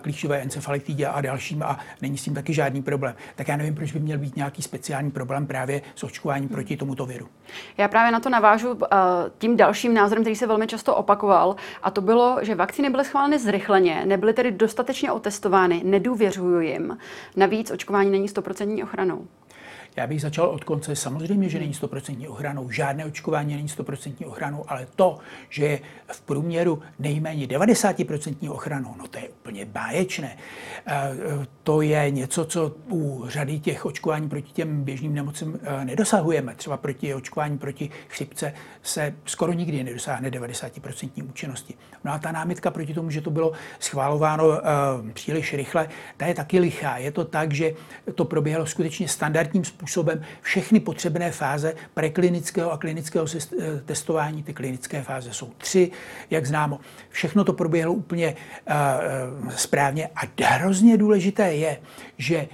klíčové 0.00 0.38
encefalitidě 0.42 1.06
a 1.06 1.20
dalším 1.20 1.62
a 1.62 1.78
není 2.02 2.18
s 2.18 2.24
tím 2.24 2.34
taky 2.34 2.54
žádný 2.54 2.82
problém. 2.82 3.14
Tak 3.36 3.48
já 3.48 3.56
nevím, 3.56 3.74
proč 3.74 3.92
by 3.92 4.00
měl 4.00 4.18
být 4.18 4.36
nějaký 4.36 4.62
speciální 4.62 5.10
problém 5.10 5.46
právě 5.46 5.82
s 5.94 6.04
očkováním 6.04 6.48
proti 6.48 6.76
tomuto 6.76 7.06
viru. 7.06 7.28
Já 7.78 7.88
právě 7.88 8.12
na 8.12 8.20
to 8.20 8.30
navážu 8.30 8.78
tím 9.38 9.56
dalším 9.56 9.94
názorem, 9.94 10.24
který 10.24 10.36
se 10.36 10.46
velmi 10.46 10.66
často 10.66 10.96
opakoval, 10.96 11.56
a 11.82 11.90
to 11.90 12.00
bylo, 12.00 12.38
že 12.42 12.54
vakcíny 12.54 12.87
byly 12.90 13.04
schváleny 13.04 13.38
zrychleně, 13.38 14.06
nebyly 14.06 14.32
tedy 14.32 14.52
dostatečně 14.52 15.12
otestovány, 15.12 15.82
nedůvěřuju 15.84 16.60
jim. 16.60 16.98
Navíc 17.36 17.70
očkování 17.70 18.10
není 18.10 18.28
100% 18.28 18.82
ochranou. 18.82 19.26
Já 19.98 20.06
bych 20.06 20.20
začal 20.20 20.46
od 20.46 20.64
konce. 20.64 20.96
Samozřejmě, 20.96 21.48
že 21.48 21.58
není 21.58 21.74
100% 21.74 22.30
ochranou, 22.30 22.70
žádné 22.70 23.04
očkování 23.04 23.56
není 23.56 23.68
100% 23.68 24.26
ochranou, 24.26 24.64
ale 24.68 24.86
to, 24.96 25.18
že 25.48 25.64
je 25.64 25.80
v 26.12 26.20
průměru 26.20 26.82
nejméně 26.98 27.46
90% 27.46 28.52
ochranou, 28.52 28.94
no 28.98 29.08
to 29.08 29.18
je 29.18 29.28
úplně 29.28 29.64
báječné. 29.64 30.36
Eh, 30.86 30.96
to 31.62 31.82
je 31.82 32.10
něco, 32.10 32.44
co 32.44 32.74
u 32.90 33.24
řady 33.28 33.60
těch 33.60 33.86
očkování 33.86 34.28
proti 34.28 34.52
těm 34.52 34.84
běžným 34.84 35.14
nemocem 35.14 35.60
eh, 35.62 35.84
nedosahujeme. 35.84 36.54
Třeba 36.54 36.76
proti 36.76 37.14
očkování 37.14 37.58
proti 37.58 37.90
chřipce 38.08 38.54
se 38.88 39.14
skoro 39.24 39.52
nikdy 39.52 39.84
nedosáhne 39.84 40.30
90% 40.30 41.28
účinnosti. 41.28 41.74
No 42.04 42.12
a 42.12 42.18
ta 42.18 42.32
námitka 42.32 42.70
proti 42.70 42.94
tomu, 42.94 43.10
že 43.10 43.20
to 43.20 43.30
bylo 43.30 43.52
schválováno 43.78 44.52
eh, 44.52 44.62
příliš 45.12 45.54
rychle, 45.54 45.88
ta 46.16 46.26
je 46.26 46.34
taky 46.34 46.58
lichá. 46.58 46.96
Je 46.96 47.12
to 47.12 47.24
tak, 47.24 47.52
že 47.52 47.72
to 48.14 48.24
proběhlo 48.24 48.66
skutečně 48.66 49.08
standardním 49.08 49.64
způsobem 49.64 50.22
všechny 50.40 50.80
potřebné 50.80 51.30
fáze 51.30 51.74
preklinického 51.94 52.72
a 52.72 52.78
klinického 52.78 53.26
eh, 53.36 53.80
testování. 53.84 54.42
Ty 54.42 54.54
klinické 54.54 55.02
fáze 55.02 55.32
jsou 55.32 55.52
tři, 55.58 55.90
jak 56.30 56.46
známo. 56.46 56.80
Všechno 57.10 57.44
to 57.44 57.52
proběhlo 57.52 57.92
úplně 57.92 58.34
uh, 59.44 59.50
správně 59.50 60.08
a 60.14 60.44
hrozně 60.44 60.96
důležité 60.96 61.54
je, 61.54 61.78
že 62.18 62.48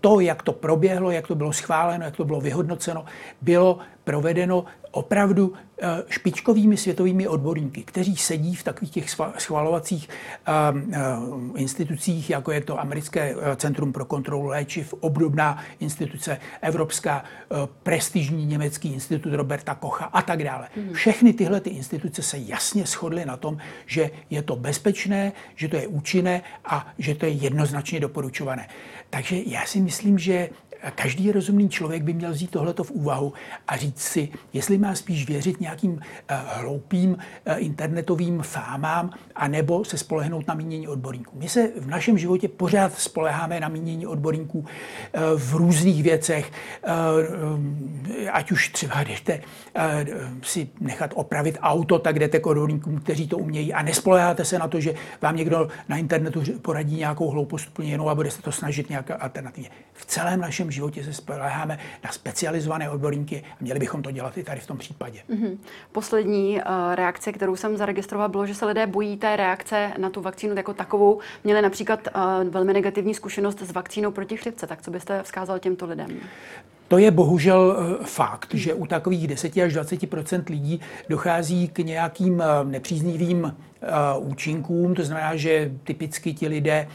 to, 0.00 0.20
jak 0.20 0.42
to 0.42 0.52
proběhlo, 0.52 1.10
jak 1.10 1.26
to 1.26 1.34
bylo 1.34 1.52
schváleno, 1.52 2.04
jak 2.04 2.16
to 2.16 2.24
bylo 2.24 2.40
vyhodnoceno, 2.40 3.04
bylo 3.40 3.78
provedeno 4.04 4.64
opravdu 4.94 5.52
eh, 5.78 5.88
špičkovými 6.08 6.76
světovými 6.76 7.28
odborníky, 7.28 7.82
kteří 7.82 8.16
sedí 8.16 8.54
v 8.54 8.62
takových 8.62 8.90
těch 8.90 9.16
schvalovacích 9.38 10.08
ehm, 10.46 10.92
eh, 10.92 10.98
institucích, 11.60 12.30
jako 12.30 12.52
je 12.52 12.60
to 12.60 12.80
Americké 12.80 13.34
eh, 13.34 13.56
centrum 13.56 13.92
pro 13.92 14.04
kontrolu 14.04 14.46
léčiv, 14.46 14.94
obdobná 15.00 15.58
instituce, 15.80 16.38
Evropská 16.60 17.24
prestižní 17.82 18.46
německý 18.46 18.92
institut 18.92 19.34
Roberta 19.34 19.74
Kocha 19.74 20.04
a 20.04 20.22
tak 20.22 20.44
dále. 20.44 20.68
Mhm. 20.76 20.92
Všechny 20.92 21.32
tyhle 21.32 21.60
ty 21.60 21.70
instituce 21.70 22.22
se 22.22 22.38
jasně 22.38 22.86
shodly 22.86 23.24
na 23.24 23.36
tom, 23.36 23.58
že 23.86 24.10
je 24.30 24.42
to 24.42 24.56
bezpečné, 24.56 25.32
že 25.54 25.68
to 25.68 25.76
je 25.76 25.86
účinné 25.86 26.42
a 26.64 26.86
že 26.98 27.14
to 27.14 27.26
je 27.26 27.32
jednoznačně 27.32 28.00
doporučované. 28.00 28.68
Takže 29.10 29.36
já 29.46 29.66
si 29.66 29.80
myslím, 29.80 30.18
že 30.18 30.48
každý 30.90 31.32
rozumný 31.32 31.68
člověk 31.68 32.02
by 32.02 32.12
měl 32.12 32.32
vzít 32.32 32.50
tohleto 32.50 32.84
v 32.84 32.90
úvahu 32.90 33.32
a 33.68 33.76
říct 33.76 34.02
si, 34.02 34.28
jestli 34.52 34.78
má 34.78 34.94
spíš 34.94 35.26
věřit 35.28 35.60
nějakým 35.60 36.00
eh, 36.28 36.40
hloupým 36.46 37.16
eh, 37.46 37.58
internetovým 37.58 38.42
fámám, 38.42 39.10
anebo 39.34 39.84
se 39.84 39.98
spolehnout 39.98 40.48
na 40.48 40.54
mínění 40.54 40.88
odborníků. 40.88 41.38
My 41.38 41.48
se 41.48 41.70
v 41.80 41.86
našem 41.86 42.18
životě 42.18 42.48
pořád 42.48 42.98
spoleháme 42.98 43.60
na 43.60 43.68
mínění 43.68 44.06
odborníků 44.06 44.64
eh, 44.66 45.20
v 45.36 45.54
různých 45.54 46.02
věcech, 46.02 46.52
ať 48.32 48.52
už 48.52 48.68
třeba 48.68 49.02
jdete 49.02 49.40
si 50.42 50.68
nechat 50.80 51.10
opravit 51.14 51.58
auto, 51.60 51.98
tak 51.98 52.18
jdete 52.18 52.40
k 52.40 52.46
odborníkům, 52.46 53.00
kteří 53.00 53.28
to 53.28 53.38
umějí 53.38 53.72
a 53.72 53.82
nespoleháte 53.82 54.44
se 54.44 54.58
na 54.58 54.68
to, 54.68 54.80
že 54.80 54.94
vám 55.22 55.36
někdo 55.36 55.68
na 55.88 55.96
internetu 55.96 56.42
poradí 56.62 56.96
nějakou 56.96 57.30
hloupost 57.30 57.68
úplně 57.68 57.90
jinou 57.90 58.08
a 58.08 58.14
bude 58.14 58.30
se 58.30 58.42
to 58.42 58.52
snažit 58.52 58.90
nějaká 58.90 59.14
alternativně. 59.14 59.70
V 59.92 60.06
celém 60.06 60.40
našem 60.40 60.70
životě 60.74 61.04
se 61.04 61.12
spoleháme 61.12 61.78
na 62.04 62.12
specializované 62.12 62.90
odborníky 62.90 63.44
a 63.50 63.56
měli 63.60 63.78
bychom 63.80 64.02
to 64.02 64.10
dělat 64.10 64.38
i 64.38 64.44
tady 64.44 64.60
v 64.60 64.66
tom 64.66 64.78
případě. 64.78 65.20
Mm-hmm. 65.30 65.58
Poslední 65.92 66.56
uh, 66.56 66.94
reakce, 66.94 67.32
kterou 67.32 67.56
jsem 67.56 67.76
zaregistrovala, 67.76 68.28
bylo, 68.28 68.46
že 68.46 68.54
se 68.54 68.66
lidé 68.66 68.86
bojí 68.86 69.16
té 69.16 69.36
reakce 69.36 69.92
na 69.98 70.10
tu 70.10 70.20
vakcínu 70.20 70.56
jako 70.56 70.74
takovou. 70.74 71.20
Měli 71.44 71.62
například 71.62 72.08
uh, 72.16 72.50
velmi 72.50 72.72
negativní 72.72 73.14
zkušenost 73.14 73.62
s 73.62 73.72
vakcínou 73.72 74.10
proti 74.10 74.36
chřipce. 74.36 74.66
Tak 74.66 74.82
co 74.82 74.90
byste 74.90 75.22
vzkázal 75.22 75.58
těmto 75.58 75.86
lidem? 75.86 76.08
To 76.88 76.98
je 76.98 77.10
bohužel 77.10 77.76
eh, 77.78 78.04
fakt, 78.04 78.54
že 78.54 78.74
u 78.74 78.86
takových 78.86 79.28
10 79.28 79.56
až 79.56 79.76
20% 79.76 80.42
lidí 80.48 80.80
dochází 81.08 81.68
k 81.68 81.78
nějakým 81.78 82.42
nepříznivým 82.64 83.56
účinkům. 84.18 84.94
To 84.94 85.04
znamená, 85.04 85.36
že 85.36 85.70
typicky 85.84 86.34
ti 86.34 86.48
lidé 86.48 86.88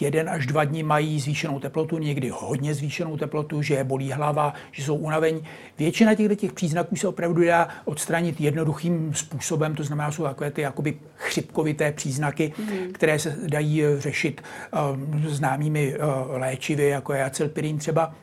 jeden 0.00 0.28
až 0.28 0.46
dva 0.46 0.64
dny 0.64 0.82
mají 0.82 1.20
zvýšenou 1.20 1.60
teplotu, 1.60 1.98
někdy 1.98 2.28
hodně 2.34 2.74
zvýšenou 2.74 3.16
teplotu, 3.16 3.62
že 3.62 3.74
je 3.74 3.84
bolí 3.84 4.12
hlava, 4.12 4.54
že 4.72 4.84
jsou 4.84 4.96
unavení. 4.96 5.44
Většina 5.78 6.14
těchto 6.14 6.34
těch 6.34 6.52
příznaků 6.52 6.96
se 6.96 7.08
opravdu 7.08 7.44
dá 7.44 7.68
odstranit 7.84 8.40
jednoduchým 8.40 9.14
způsobem, 9.14 9.74
to 9.74 9.84
znamená, 9.84 10.12
jsou 10.12 10.22
takové 10.22 10.50
ty 10.50 10.60
jakoby 10.60 10.96
chřipkovité 11.16 11.92
příznaky, 11.92 12.52
mm. 12.58 12.92
které 12.92 13.18
se 13.18 13.36
dají 13.46 13.84
eh, 13.84 14.00
řešit 14.00 14.42
uh, 14.72 15.26
známými 15.26 15.98
uh, 15.98 16.04
léčivy, 16.40 16.88
jako 16.88 17.12
je 17.12 17.24
acylpirin 17.24 17.78
třeba. 17.78 18.14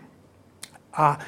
A 0.93 1.19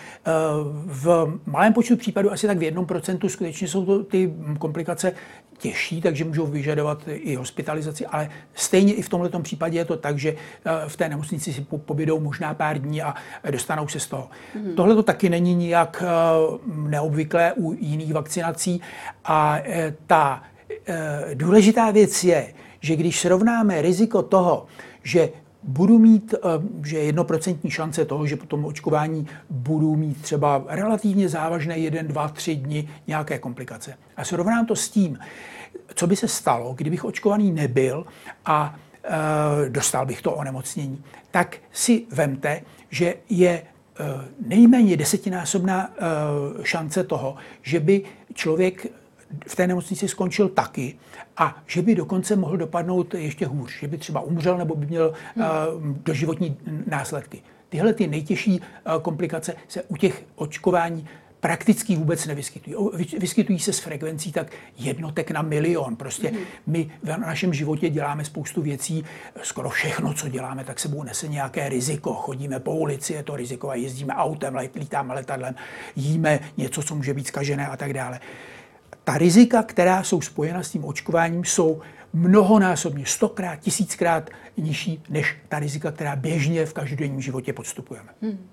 v 0.86 1.40
malém 1.46 1.74
počtu 1.74 1.98
případů, 1.98 2.32
asi 2.32 2.48
tak 2.48 2.58
v 2.58 2.64
jednom 2.64 2.86
procentu, 2.86 3.30
skutečně 3.30 3.68
jsou 3.68 3.86
to 3.86 4.04
ty 4.04 4.34
komplikace 4.60 5.14
těžší, 5.58 6.02
takže 6.02 6.26
můžou 6.26 6.46
vyžadovat 6.46 7.04
i 7.08 7.36
hospitalizaci, 7.36 8.06
ale 8.06 8.30
stejně 8.54 8.94
i 8.94 9.02
v 9.02 9.10
tomto 9.10 9.40
případě 9.40 9.78
je 9.78 9.86
to 9.86 9.98
tak, 9.98 10.20
že 10.20 10.30
eh, 10.30 10.72
v 10.88 10.98
té 10.98 11.10
nemocnici 11.10 11.54
si 11.54 11.62
pobydou 11.62 12.20
možná 12.20 12.54
pár 12.54 12.80
dní 12.80 13.02
a 13.02 13.16
dostanou 13.52 13.88
se 13.88 14.00
z 14.00 14.08
toho. 14.08 14.30
Mm-hmm. 14.30 14.76
Tohle 14.76 14.96
to 14.96 15.04
taky 15.04 15.30
není 15.30 15.56
nijak 15.56 16.04
eh, 16.06 16.08
neobvyklé 16.76 17.54
u 17.54 17.74
jiných 17.74 18.14
vakcinací 18.14 18.82
a 19.26 19.60
ta 20.08 20.44
důležitá 21.34 21.92
věc 21.92 22.24
je, 22.24 22.54
že 22.80 22.96
když 22.96 23.20
srovnáme 23.20 23.82
riziko 23.82 24.22
toho, 24.22 24.66
že 25.04 25.30
budu 25.64 26.00
mít, 26.00 26.36
že 26.86 26.98
jednoprocentní 26.98 27.72
šance 27.72 28.06
toho, 28.06 28.28
že 28.28 28.36
po 28.36 28.46
tom 28.46 28.66
očkování 28.66 29.28
budu 29.50 29.96
mít 29.96 30.22
třeba 30.22 30.64
relativně 30.68 31.30
závažné 31.30 31.78
jeden, 31.78 32.08
dva, 32.08 32.30
tři 32.30 32.56
dny 32.56 32.90
nějaké 33.08 33.40
komplikace. 33.40 33.98
A 34.18 34.24
srovnám 34.24 34.66
to 34.66 34.76
s 34.76 34.90
tím, 34.90 35.20
co 35.96 36.08
by 36.08 36.16
se 36.16 36.28
stalo, 36.28 36.74
kdybych 36.74 37.06
očkovaný 37.06 37.52
nebyl 37.52 38.06
a 38.46 38.76
e, 39.04 39.70
dostal 39.70 40.06
bych 40.06 40.22
to 40.22 40.32
onemocnění, 40.32 41.04
tak 41.32 41.58
si 41.72 42.06
vemte, 42.12 42.62
že 42.90 43.16
je 43.30 43.50
e, 43.50 43.64
nejméně 44.48 44.98
desetinásobná 44.98 45.90
e, 45.90 46.64
šance 46.64 47.04
toho, 47.04 47.36
že 47.62 47.80
by 47.80 48.02
člověk 48.34 48.88
v 49.48 49.56
té 49.56 49.68
nemocnici 49.68 50.08
skončil 50.08 50.50
taky 50.50 50.96
a 51.38 51.64
že 51.68 51.82
by 51.82 51.96
dokonce 51.96 52.36
mohl 52.36 52.58
dopadnout 52.58 53.14
ještě 53.14 53.46
hůř, 53.46 53.80
že 53.80 53.88
by 53.88 53.98
třeba 53.98 54.22
umřel 54.22 54.58
nebo 54.58 54.76
by 54.76 54.86
měl 54.86 55.14
hmm. 55.36 55.46
uh, 55.46 55.98
doživotní 55.98 56.58
následky. 56.88 57.42
Tyhle 57.70 57.94
ty 57.94 58.08
nejtěžší 58.08 58.60
uh, 58.60 59.02
komplikace 59.02 59.56
se 59.68 59.84
u 59.84 59.98
těch 59.98 60.26
očkování 60.36 61.08
prakticky 61.44 61.96
vůbec 61.96 62.26
nevyskytují. 62.26 62.76
Vyskytují 63.18 63.60
se 63.60 63.74
s 63.74 63.80
frekvencí 63.80 64.32
tak 64.32 64.52
jednotek 64.78 65.32
na 65.32 65.42
milion. 65.42 65.96
Prostě 65.96 66.32
mm. 66.32 66.38
my 66.68 66.92
v 67.04 67.18
našem 67.18 67.54
životě 67.54 67.90
děláme 67.90 68.26
spoustu 68.26 68.62
věcí, 68.62 69.06
skoro 69.42 69.70
všechno, 69.70 70.14
co 70.14 70.30
děláme, 70.30 70.64
tak 70.64 70.80
sebou 70.80 71.04
nese 71.04 71.28
nějaké 71.28 71.70
riziko. 71.70 72.14
Chodíme 72.14 72.60
po 72.60 72.72
ulici, 72.76 73.14
je 73.14 73.24
to 73.24 73.36
riziko 73.36 73.70
a 73.70 73.76
jezdíme 73.76 74.14
autem, 74.14 74.60
lítáme 74.76 75.14
letadlem, 75.14 75.56
jíme 75.96 76.40
něco, 76.58 76.84
co 76.84 76.96
může 76.96 77.14
být 77.14 77.28
zkažené 77.28 77.68
a 77.68 77.78
tak 77.78 77.94
dále. 77.94 78.20
Ta 79.04 79.18
rizika, 79.18 79.64
která 79.64 80.04
jsou 80.04 80.22
spojena 80.22 80.64
s 80.64 80.72
tím 80.72 80.86
očkováním, 80.86 81.46
jsou 81.46 81.82
mnohonásobně, 82.14 83.06
stokrát, 83.06 83.56
tisíckrát 83.56 84.30
nižší 84.58 85.04
než 85.10 85.38
ta 85.50 85.60
rizika, 85.60 85.92
která 85.92 86.16
běžně 86.16 86.66
v 86.66 86.74
každodenním 86.74 87.22
životě 87.22 87.54
podstupujeme. 87.54 88.10
Hmm. 88.22 88.50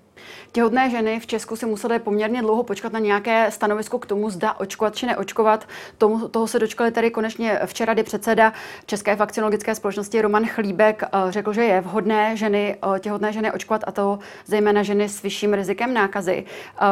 Těhotné 0.51 0.89
ženy 0.89 1.19
v 1.19 1.27
Česku 1.27 1.55
si 1.55 1.65
musely 1.65 1.99
poměrně 1.99 2.41
dlouho 2.41 2.63
počkat 2.63 2.93
na 2.93 2.99
nějaké 2.99 3.51
stanovisko 3.51 3.99
k 3.99 4.05
tomu, 4.05 4.29
zda 4.29 4.53
očkovat 4.53 4.95
či 4.95 5.05
neočkovat. 5.05 5.67
Tomu, 5.97 6.27
toho 6.27 6.47
se 6.47 6.59
dočkali 6.59 6.91
tady 6.91 7.11
konečně 7.11 7.59
včera, 7.65 7.93
kdy 7.93 8.03
předseda 8.03 8.53
České 8.85 9.15
vakcinologické 9.15 9.75
společnosti 9.75 10.21
Roman 10.21 10.45
Chlíbek 10.45 11.03
eh, 11.03 11.07
řekl, 11.29 11.53
že 11.53 11.63
je 11.63 11.81
vhodné 11.81 12.37
ženy, 12.37 12.77
eh, 12.95 12.99
těhotné 12.99 13.33
ženy 13.33 13.51
očkovat 13.51 13.83
a 13.87 13.91
to 13.91 14.19
zejména 14.45 14.83
ženy 14.83 15.09
s 15.09 15.21
vyšším 15.21 15.53
rizikem 15.53 15.93
nákazy, 15.93 16.45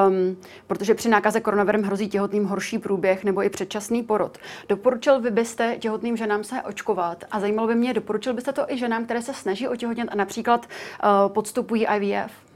um, 0.07 0.37
protože 0.67 0.93
při 0.93 1.09
nákaze 1.09 1.41
koronavirem 1.41 1.83
hrozí 1.83 2.09
těhotným 2.09 2.45
horší 2.45 2.79
průběh 2.79 3.23
nebo 3.23 3.43
i 3.43 3.49
předčasný 3.49 4.03
porod. 4.03 4.37
Doporučil 4.69 5.19
vy 5.21 5.31
byste 5.31 5.75
těhotným 5.79 6.17
ženám 6.17 6.43
se 6.43 6.61
očkovat 6.61 7.23
a 7.31 7.39
zajímalo 7.39 7.67
by 7.67 7.75
mě, 7.75 7.93
doporučil 7.93 8.33
byste 8.33 8.53
to 8.53 8.65
i 8.67 8.77
ženám, 8.77 9.05
které 9.05 9.21
se 9.21 9.33
snaží 9.33 9.67
otěhotnět 9.67 10.09
a 10.11 10.15
například 10.15 10.65
uh, 10.65 11.33
podstupují 11.33 11.85
IVF? 11.85 12.48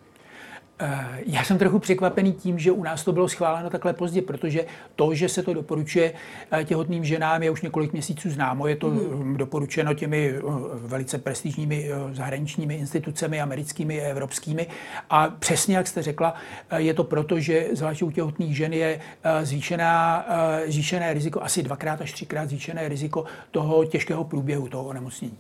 Eh, 0.80 1.06
já 1.26 1.44
jsem 1.44 1.58
trochu 1.58 1.80
překvapený 1.80 2.34
tím, 2.34 2.60
že 2.60 2.72
u 2.72 2.84
nás 2.84 3.04
to 3.04 3.12
bylo 3.12 3.28
schváleno 3.28 3.70
takhle 3.70 3.94
pozdě, 3.94 4.22
protože 4.22 4.66
to, 4.96 5.14
že 5.14 5.30
se 5.30 5.44
to 5.44 5.54
doporučuje 5.54 6.14
eh, 6.52 6.64
těhotným 6.64 7.06
ženám, 7.06 7.44
je 7.44 7.52
už 7.52 7.62
několik 7.62 7.94
měsíců 7.94 8.30
známo. 8.30 8.68
Je 8.68 8.76
to 8.76 8.90
hmm. 8.90 9.38
doporučeno 9.38 9.94
těmi 9.94 10.34
eh, 10.38 10.42
velice 10.74 11.18
prestižními 11.18 11.90
zahraničními 12.14 12.76
institucemi, 12.76 13.42
americkými 13.42 14.02
a 14.02 14.08
evropskými. 14.08 14.68
A 15.10 15.28
přesně 15.28 15.78
jak 15.78 15.88
jste 15.88 16.02
řekla, 16.02 16.34
je 16.78 16.94
to 16.94 17.04
proto, 17.04 17.40
že 17.40 17.68
zvláště 17.74 18.06
u 18.06 18.12
těhotných 18.12 18.58
žen 18.58 18.74
je 18.74 19.00
zvýšená, 19.44 20.26
zvýšené 20.68 21.14
riziko, 21.14 21.44
asi 21.44 21.64
dvakrát 21.64 22.02
až 22.02 22.12
třikrát 22.12 22.50
zvýšené 22.50 22.90
riziko 22.90 23.26
toho 23.52 23.86
těžkého 23.86 24.24
průběhu 24.24 24.70
toho 24.70 24.84
onemocnění. 24.84 25.38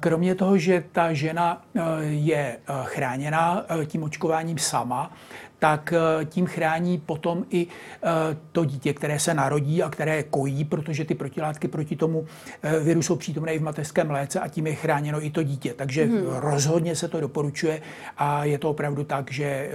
Kromě 0.00 0.34
toho, 0.34 0.58
že 0.58 0.84
ta 0.92 1.12
žena 1.12 1.62
je 2.00 2.58
chráněna 2.84 3.66
tím 3.86 4.02
očkováním, 4.02 4.37
očkováním 4.38 4.58
sama, 4.58 5.10
tak 5.58 5.92
eh, 5.92 6.24
tím 6.24 6.46
chrání 6.46 6.98
potom 6.98 7.44
i 7.50 7.66
eh, 7.66 8.36
to 8.52 8.64
dítě, 8.64 8.92
které 8.92 9.18
se 9.18 9.34
narodí 9.34 9.82
a 9.82 9.90
které 9.90 10.22
kojí, 10.22 10.64
protože 10.64 11.04
ty 11.04 11.14
protilátky 11.14 11.68
proti 11.68 11.96
tomu 11.96 12.26
eh, 12.62 12.78
viru 12.80 13.02
jsou 13.02 13.16
přítomné 13.16 13.54
i 13.54 13.58
v 13.58 13.62
mateřském 13.62 14.06
mléce 14.06 14.40
a 14.40 14.48
tím 14.48 14.66
je 14.66 14.74
chráněno 14.74 15.24
i 15.24 15.30
to 15.30 15.42
dítě. 15.42 15.74
Takže 15.74 16.04
hmm. 16.04 16.26
rozhodně 16.26 16.96
se 16.96 17.08
to 17.08 17.20
doporučuje 17.20 17.82
a 18.16 18.44
je 18.44 18.58
to 18.58 18.70
opravdu 18.70 19.04
tak, 19.04 19.32
že 19.32 19.70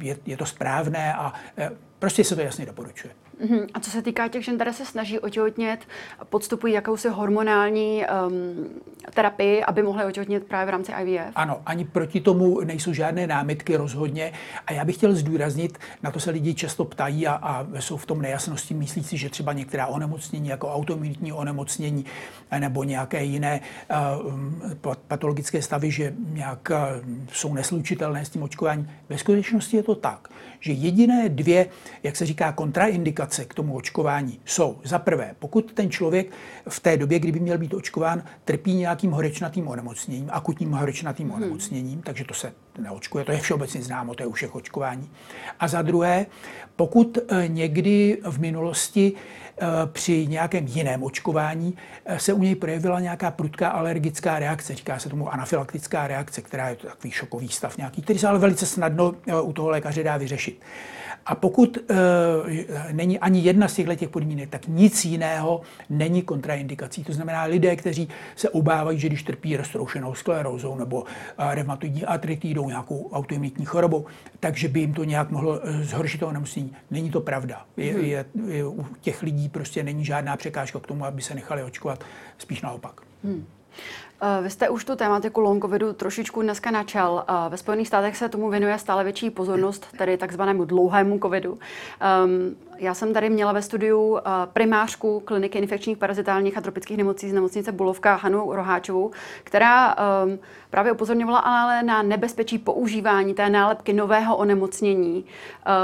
je, 0.00 0.16
je 0.26 0.36
to 0.36 0.46
správné 0.46 1.14
a 1.14 1.32
prostě 1.98 2.24
se 2.24 2.34
to 2.34 2.40
jasně 2.40 2.66
doporučuje. 2.66 3.12
Uh-huh. 3.44 3.66
A 3.74 3.80
co 3.80 3.90
se 3.90 4.02
týká 4.02 4.28
těch 4.28 4.44
žen, 4.44 4.54
které 4.54 4.72
se 4.72 4.84
snaží 4.84 5.18
otěhotnět, 5.18 5.80
podstupují 6.30 6.72
jakousi 6.72 7.08
hormonální 7.08 8.04
um, 8.26 8.66
terapii, 9.14 9.64
aby 9.64 9.82
mohly 9.82 10.04
otěhotnět 10.04 10.44
právě 10.44 10.66
v 10.66 10.70
rámci 10.70 10.92
IVF? 11.02 11.32
Ano, 11.34 11.60
ani 11.66 11.84
proti 11.84 12.20
tomu 12.20 12.60
nejsou 12.60 12.92
žádné 12.92 13.26
námitky 13.26 13.76
rozhodně. 13.76 14.32
A 14.66 14.72
já 14.72 14.84
bych 14.84 14.96
chtěl 14.96 15.14
zdůraznit, 15.14 15.78
na 16.02 16.10
to 16.10 16.20
se 16.20 16.30
lidi 16.30 16.54
často 16.54 16.84
ptají 16.84 17.26
a, 17.26 17.32
a 17.32 17.66
jsou 17.80 17.96
v 17.96 18.06
tom 18.06 18.22
nejasnosti, 18.22 18.74
myslí 18.74 19.04
si, 19.04 19.16
že 19.16 19.30
třeba 19.30 19.52
některá 19.52 19.86
onemocnění, 19.86 20.48
jako 20.48 20.74
autoimunitní 20.74 21.32
onemocnění 21.32 22.04
nebo 22.58 22.84
nějaké 22.84 23.24
jiné 23.24 23.60
uh, 24.24 24.94
patologické 25.08 25.62
stavy, 25.62 25.90
že 25.90 26.14
nějak 26.28 26.70
uh, 26.70 26.76
jsou 27.32 27.54
neslučitelné 27.54 28.24
s 28.24 28.30
tím 28.30 28.42
očkováním. 28.42 28.90
Ve 29.08 29.18
skutečnosti 29.18 29.76
je 29.76 29.82
to 29.82 29.94
tak, 29.94 30.28
že 30.60 30.72
jediné 30.72 31.28
dvě, 31.28 31.66
jak 32.02 32.16
se 32.16 32.26
říká, 32.26 32.52
kontraindikace 32.52 33.44
k 33.44 33.54
tomu 33.54 33.76
očkování 33.76 34.40
jsou. 34.44 34.78
Za 34.84 34.98
prvé, 34.98 35.34
pokud 35.38 35.72
ten 35.72 35.90
člověk 35.90 36.30
v 36.68 36.80
té 36.80 36.96
době, 36.96 37.18
kdyby 37.18 37.40
měl 37.40 37.58
být 37.58 37.74
očkován, 37.74 38.22
trpí 38.44 38.74
nějakým 38.74 39.10
horečnatým 39.10 39.68
onemocněním, 39.68 40.28
akutním 40.32 40.72
horečnatým 40.72 41.28
hmm. 41.28 41.36
onemocněním, 41.36 42.02
takže 42.02 42.24
to 42.24 42.34
se 42.34 42.52
neočkuje, 42.78 43.24
to 43.24 43.32
je 43.32 43.38
všeobecně 43.38 43.82
známo, 43.82 44.14
to 44.14 44.22
je 44.22 44.26
u 44.26 44.32
všech 44.32 44.54
očkování. 44.54 45.10
A 45.60 45.68
za 45.68 45.82
druhé, 45.82 46.26
pokud 46.76 47.18
eh, 47.18 47.48
někdy 47.48 48.18
v 48.24 48.40
minulosti 48.40 49.12
při 49.92 50.26
nějakém 50.26 50.66
jiném 50.66 51.02
očkování 51.02 51.74
eh, 52.06 52.18
se 52.18 52.32
u 52.32 52.38
něj 52.42 52.54
projevila 52.54 53.00
nějaká 53.00 53.30
prudká 53.30 53.68
alergická 53.68 54.38
reakce, 54.38 54.74
říká 54.74 54.98
se 54.98 55.08
tomu 55.08 55.32
anafylaktická 55.32 56.06
reakce, 56.06 56.42
která 56.42 56.68
je 56.68 56.76
takový 56.76 57.10
šokový 57.10 57.48
stav 57.48 57.76
nějaký, 57.76 58.02
který 58.02 58.18
se 58.18 58.28
ale 58.28 58.38
velice 58.38 58.66
snadno 58.66 59.14
u 59.42 59.52
toho 59.52 59.70
lékaře 59.70 60.02
dá 60.02 60.16
vyřešit. 60.16 60.60
A 61.26 61.34
pokud 61.34 61.78
e, 61.78 61.94
není 62.92 63.18
ani 63.18 63.40
jedna 63.40 63.68
z 63.68 63.74
těchto 63.74 63.94
těch 63.94 64.08
podmínek, 64.08 64.50
tak 64.50 64.66
nic 64.68 65.04
jiného 65.04 65.60
není 65.90 66.22
kontraindikací. 66.22 67.04
To 67.04 67.12
znamená 67.12 67.42
lidé, 67.42 67.76
kteří 67.76 68.08
se 68.36 68.50
obávají, 68.50 68.98
že 68.98 69.08
když 69.08 69.22
trpí 69.22 69.56
roztroušenou 69.56 70.14
sklerózou 70.14 70.76
nebo 70.76 71.04
e, 71.38 71.54
reumatoidní 71.54 72.04
artritidou, 72.04 72.68
nějakou 72.68 73.10
autoimunitní 73.12 73.64
chorobou, 73.64 74.06
takže 74.40 74.68
by 74.68 74.80
jim 74.80 74.94
to 74.94 75.04
nějak 75.04 75.30
mohlo 75.30 75.60
e, 75.68 75.84
zhoršit 75.84 76.20
to 76.20 76.28
onemocnění. 76.28 76.72
Není 76.90 77.10
to 77.10 77.20
pravda. 77.20 77.66
Je, 77.76 77.92
hmm. 77.92 78.04
je, 78.04 78.24
je, 78.46 78.66
u 78.66 78.86
těch 79.00 79.22
lidí 79.22 79.48
prostě 79.48 79.82
není 79.82 80.04
žádná 80.04 80.36
překážka 80.36 80.80
k 80.80 80.86
tomu, 80.86 81.04
aby 81.04 81.22
se 81.22 81.34
nechali 81.34 81.62
očkovat, 81.62 82.04
spíš 82.38 82.62
naopak. 82.62 83.00
Hmm. 83.24 83.46
Eh, 84.20 84.42
vy 84.42 84.50
jste 84.50 84.68
už 84.68 84.84
tu 84.84 84.96
tématiku 84.96 85.40
long 85.40 85.62
covidu 85.62 85.92
trošičku 85.92 86.42
dneska 86.42 86.70
načal. 86.70 87.24
Eh, 87.28 87.48
ve 87.48 87.56
Spojených 87.56 87.88
státech 87.88 88.16
se 88.16 88.28
tomu 88.28 88.50
věnuje 88.50 88.78
stále 88.78 89.04
větší 89.04 89.30
pozornost, 89.30 89.86
tedy 89.98 90.16
takzvanému 90.16 90.64
dlouhému 90.64 91.18
covidu. 91.18 91.58
Ehm, 92.00 92.56
já 92.78 92.94
jsem 92.94 93.14
tady 93.14 93.30
měla 93.30 93.52
ve 93.52 93.62
studiu 93.62 94.18
eh, 94.18 94.22
primářku 94.52 95.20
kliniky 95.20 95.58
infekčních 95.58 95.98
parazitálních 95.98 96.58
a 96.58 96.60
tropických 96.60 96.96
nemocí 96.96 97.30
z 97.30 97.32
nemocnice 97.32 97.72
Bulovka 97.72 98.14
Hanu 98.14 98.52
Roháčovou, 98.52 99.10
která 99.44 99.94
ehm, 99.98 100.38
právě 100.70 100.92
upozorňovala 100.92 101.38
ale 101.38 101.82
na 101.82 102.02
nebezpečí 102.02 102.58
používání 102.58 103.34
té 103.34 103.50
nálepky 103.50 103.92
nového 103.92 104.36
onemocnění 104.36 105.24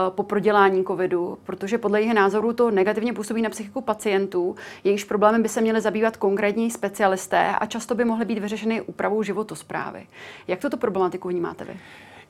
po 0.08 0.22
prodělání 0.22 0.84
covidu, 0.84 1.38
protože 1.44 1.78
podle 1.78 2.00
jejich 2.00 2.14
názoru 2.14 2.52
to 2.52 2.70
negativně 2.70 3.12
působí 3.12 3.42
na 3.42 3.50
psychiku 3.50 3.80
pacientů, 3.80 4.56
jejichž 4.84 5.04
problémy 5.04 5.38
by 5.38 5.48
se 5.48 5.60
měly 5.60 5.80
zabývat 5.80 6.16
konkrétní 6.16 6.70
specialisté 6.70 7.54
a 7.58 7.66
často 7.66 7.94
by 7.94 8.04
mohly 8.04 8.24
být 8.24 8.38
vyřešeny 8.38 8.80
úpravou 8.80 9.22
životosprávy. 9.22 10.06
Jak 10.48 10.60
tuto 10.60 10.76
problematiku 10.76 11.28
vnímáte 11.28 11.64
vy? 11.64 11.76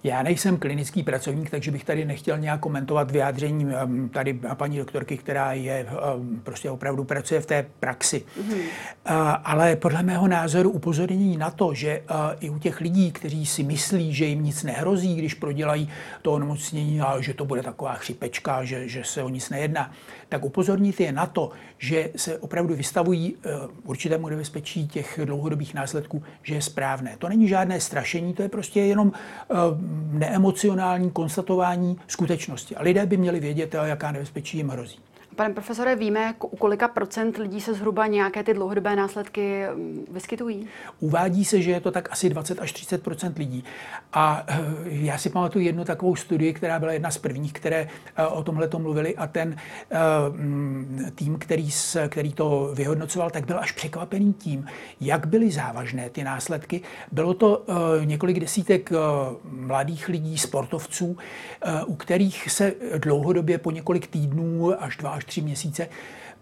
Já 0.05 0.23
nejsem 0.23 0.57
klinický 0.57 1.03
pracovník, 1.03 1.51
takže 1.51 1.71
bych 1.71 1.85
tady 1.85 2.05
nechtěl 2.05 2.39
nějak 2.39 2.61
komentovat 2.61 3.11
vyjádření 3.11 3.67
um, 3.67 4.09
tady 4.09 4.41
paní 4.55 4.79
doktorky, 4.79 5.17
která 5.17 5.53
je 5.53 5.87
um, 6.17 6.41
prostě 6.45 6.71
opravdu 6.71 7.05
pracuje 7.05 7.41
v 7.41 7.47
té 7.47 7.67
praxi. 7.81 8.25
Mm-hmm. 8.41 9.41
Ale 9.45 9.77
podle 9.77 10.03
mého 10.03 10.29
názoru 10.29 10.71
upozornění 10.71 11.37
na 11.37 11.51
to, 11.51 11.75
že 11.75 12.01
uh, 12.01 12.17
i 12.41 12.51
u 12.51 12.59
těch 12.59 12.81
lidí, 12.81 13.13
kteří 13.13 13.47
si 13.47 13.63
myslí, 13.63 14.15
že 14.15 14.25
jim 14.25 14.43
nic 14.43 14.63
nehrozí, 14.63 15.15
když 15.15 15.35
prodělají 15.35 15.89
to 16.23 16.33
onemocnění 16.33 17.01
a 17.01 17.21
že 17.21 17.35
to 17.35 17.45
bude 17.45 17.63
taková 17.63 17.95
chřipečka, 17.95 18.65
že, 18.65 18.89
že 18.89 19.05
se 19.05 19.23
o 19.23 19.29
nic 19.29 19.51
nejedná, 19.51 19.93
tak 20.33 20.45
upozornit 20.45 21.01
je 21.01 21.13
na 21.13 21.27
to, 21.27 21.51
že 21.79 22.11
se 22.17 22.39
opravdu 22.39 22.75
vystavují 22.75 23.35
uh, 23.35 23.53
určitému 23.85 24.29
nebezpečí 24.29 24.89
těch 24.89 25.21
dlouhodobých 25.25 25.75
následků, 25.75 26.23
že 26.43 26.55
je 26.55 26.63
správné. 26.63 27.17
To 27.19 27.29
není 27.29 27.49
žádné 27.49 27.81
strašení, 27.81 28.35
to 28.35 28.43
je 28.43 28.49
prostě 28.49 28.81
jenom 28.81 29.09
uh, 29.09 29.57
neemocionální 30.13 31.11
konstatování 31.11 31.97
skutečnosti. 32.07 32.77
A 32.77 32.83
lidé 32.83 33.07
by 33.07 33.17
měli 33.17 33.41
vědět, 33.41 33.75
jaká 33.85 34.13
nebezpečí 34.13 34.57
jim 34.57 34.69
hrozí. 34.69 34.99
Pane 35.37 35.55
profesore, 35.55 35.97
víme, 35.97 36.35
u 36.41 36.57
kolika 36.57 36.89
procent 36.89 37.37
lidí 37.37 37.61
se 37.61 37.75
zhruba 37.75 38.07
nějaké 38.07 38.43
ty 38.43 38.55
dlouhodobé 38.55 38.97
následky 38.97 39.65
mm, 39.75 40.07
vyskytují? 40.11 40.67
Uvádí 41.01 41.45
se, 41.45 41.63
že 41.63 41.71
je 41.71 41.81
to 41.81 41.91
tak 41.91 42.13
asi 42.13 42.31
20 42.31 42.61
až 42.61 42.75
30% 42.75 43.33
lidí. 43.37 43.65
A 44.13 44.45
eh, 44.49 44.61
já 44.85 45.19
si 45.19 45.31
pamatuju 45.31 45.65
jednu 45.65 45.85
takovou 45.85 46.17
studii, 46.17 46.53
která 46.53 46.79
byla 46.79 46.93
jedna 46.93 47.11
z 47.11 47.19
prvních, 47.19 47.53
které 47.53 47.89
eh, 48.17 48.27
o 48.27 48.43
tomhle 48.43 48.69
mluvili 48.79 49.17
a 49.17 49.27
ten 49.27 49.57
eh, 49.91 49.99
mm, 50.31 51.11
tým, 51.15 51.39
který, 51.39 51.69
který 52.09 52.33
to 52.33 52.71
vyhodnocoval, 52.75 53.31
tak 53.31 53.47
byl 53.47 53.59
až 53.59 53.73
překvapený 53.73 54.33
tím, 54.33 54.67
jak 55.01 55.27
byly 55.27 55.51
závažné 55.51 56.11
ty 56.11 56.25
následky. 56.25 56.81
Bylo 57.13 57.35
to 57.35 57.65
několik 58.05 58.41
desítek 58.41 58.91
mladých 59.51 60.09
lidí, 60.09 60.39
sportovců, 60.39 61.17
u 61.87 61.95
kterých 61.95 62.51
se 62.51 62.75
dlouhodobě 62.99 63.59
po 63.59 63.71
několik 63.71 64.07
týdnů 64.07 64.83
až 64.83 64.97
dva 64.97 65.11
až 65.11 65.22
tři 65.25 65.41
měsíce 65.41 65.89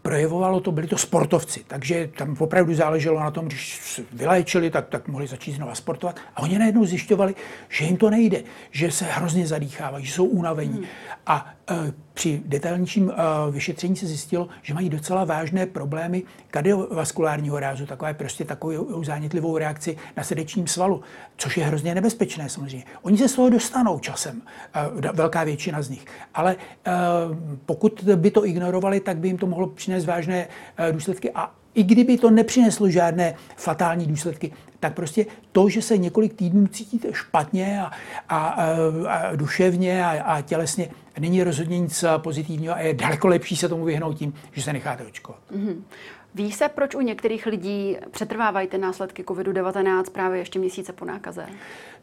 projevovalo 0.03 0.61
to, 0.61 0.73
byli 0.73 0.87
to 0.87 0.99
sportovci, 0.99 1.65
takže 1.67 2.11
tam 2.17 2.37
opravdu 2.39 2.75
záleželo 2.75 3.21
na 3.21 3.31
tom, 3.31 3.47
když 3.47 4.01
vyléčili, 4.13 4.71
tak, 4.71 4.89
tak 4.89 5.09
mohli 5.09 5.27
začít 5.27 5.53
znova 5.53 5.75
sportovat. 5.75 6.17
A 6.37 6.43
oni 6.43 6.59
najednou 6.59 6.85
zjišťovali, 6.85 7.35
že 7.69 7.85
jim 7.85 7.97
to 7.97 8.11
nejde, 8.11 8.43
že 8.71 8.91
se 8.91 9.05
hrozně 9.05 9.47
zadýchávají, 9.47 10.07
že 10.07 10.13
jsou 10.13 10.25
unavení. 10.25 10.77
Hmm. 10.77 10.87
A 11.27 11.55
při 12.15 12.43
detailnějším 12.47 13.11
e, 13.11 13.15
vyšetření 13.51 13.97
se 13.97 14.07
zjistilo, 14.07 14.49
že 14.63 14.75
mají 14.75 14.89
docela 14.89 15.25
vážné 15.25 15.67
problémy 15.67 16.23
kardiovaskulárního 16.51 17.61
rázu, 17.61 17.87
takové 17.87 18.15
prostě 18.15 18.45
takovou 18.45 19.05
zánětlivou 19.05 19.59
reakci 19.59 19.97
na 20.17 20.25
srdečním 20.25 20.67
svalu, 20.67 21.03
což 21.37 21.57
je 21.57 21.65
hrozně 21.65 21.95
nebezpečné 21.95 22.49
samozřejmě. 22.49 22.85
Oni 23.03 23.19
se 23.19 23.29
z 23.29 23.35
toho 23.35 23.51
dostanou 23.51 23.99
časem, 23.99 24.43
e, 24.75 25.13
velká 25.13 25.45
většina 25.45 25.83
z 25.83 25.89
nich. 25.91 26.05
Ale 26.35 26.57
pokud 27.67 28.05
by 28.17 28.31
to 28.31 28.47
ignorovali, 28.47 29.01
tak 29.01 29.17
by 29.17 29.29
jim 29.29 29.39
to 29.39 29.47
mohlo 29.47 29.67
přinést 29.67 30.05
vážné 30.05 30.49
důsledky 30.93 31.31
a 31.35 31.55
i 31.75 31.83
kdyby 31.83 32.19
to 32.19 32.31
nepřineslo 32.31 32.91
žádné 32.91 33.35
fatální 33.57 34.07
důsledky, 34.07 34.53
tak 34.81 34.95
prostě 34.95 35.27
to, 35.53 35.69
že 35.69 35.83
se 35.83 35.99
několik 35.99 36.35
týdnů 36.35 36.67
cítíte 36.67 37.09
špatně 37.13 37.83
a, 37.83 37.91
a, 38.29 38.49
a 39.09 39.37
duševně 39.37 40.05
a, 40.05 40.23
a 40.23 40.41
tělesně, 40.41 40.89
není 41.19 41.43
rozhodně 41.43 41.79
nic 41.79 42.05
pozitivního 42.17 42.75
a 42.75 42.81
je 42.81 42.95
daleko 42.95 43.29
lepší 43.29 43.57
se 43.57 43.69
tomu 43.69 43.85
vyhnout 43.85 44.19
tím, 44.19 44.35
že 44.53 44.63
se 44.63 44.73
necháte 44.73 45.05
očkovat. 45.05 45.41
Mm-hmm. 45.53 45.77
Ví 46.35 46.53
se, 46.53 46.69
proč 46.69 46.95
u 46.95 47.01
některých 47.01 47.47
lidí 47.47 47.97
přetrvávají 48.11 48.69
ty 48.69 48.79
následky 48.79 49.23
COVID-19 49.23 50.05
právě 50.13 50.39
ještě 50.39 50.59
měsíce 50.59 50.93
po 50.93 51.05
nákaze? 51.05 51.47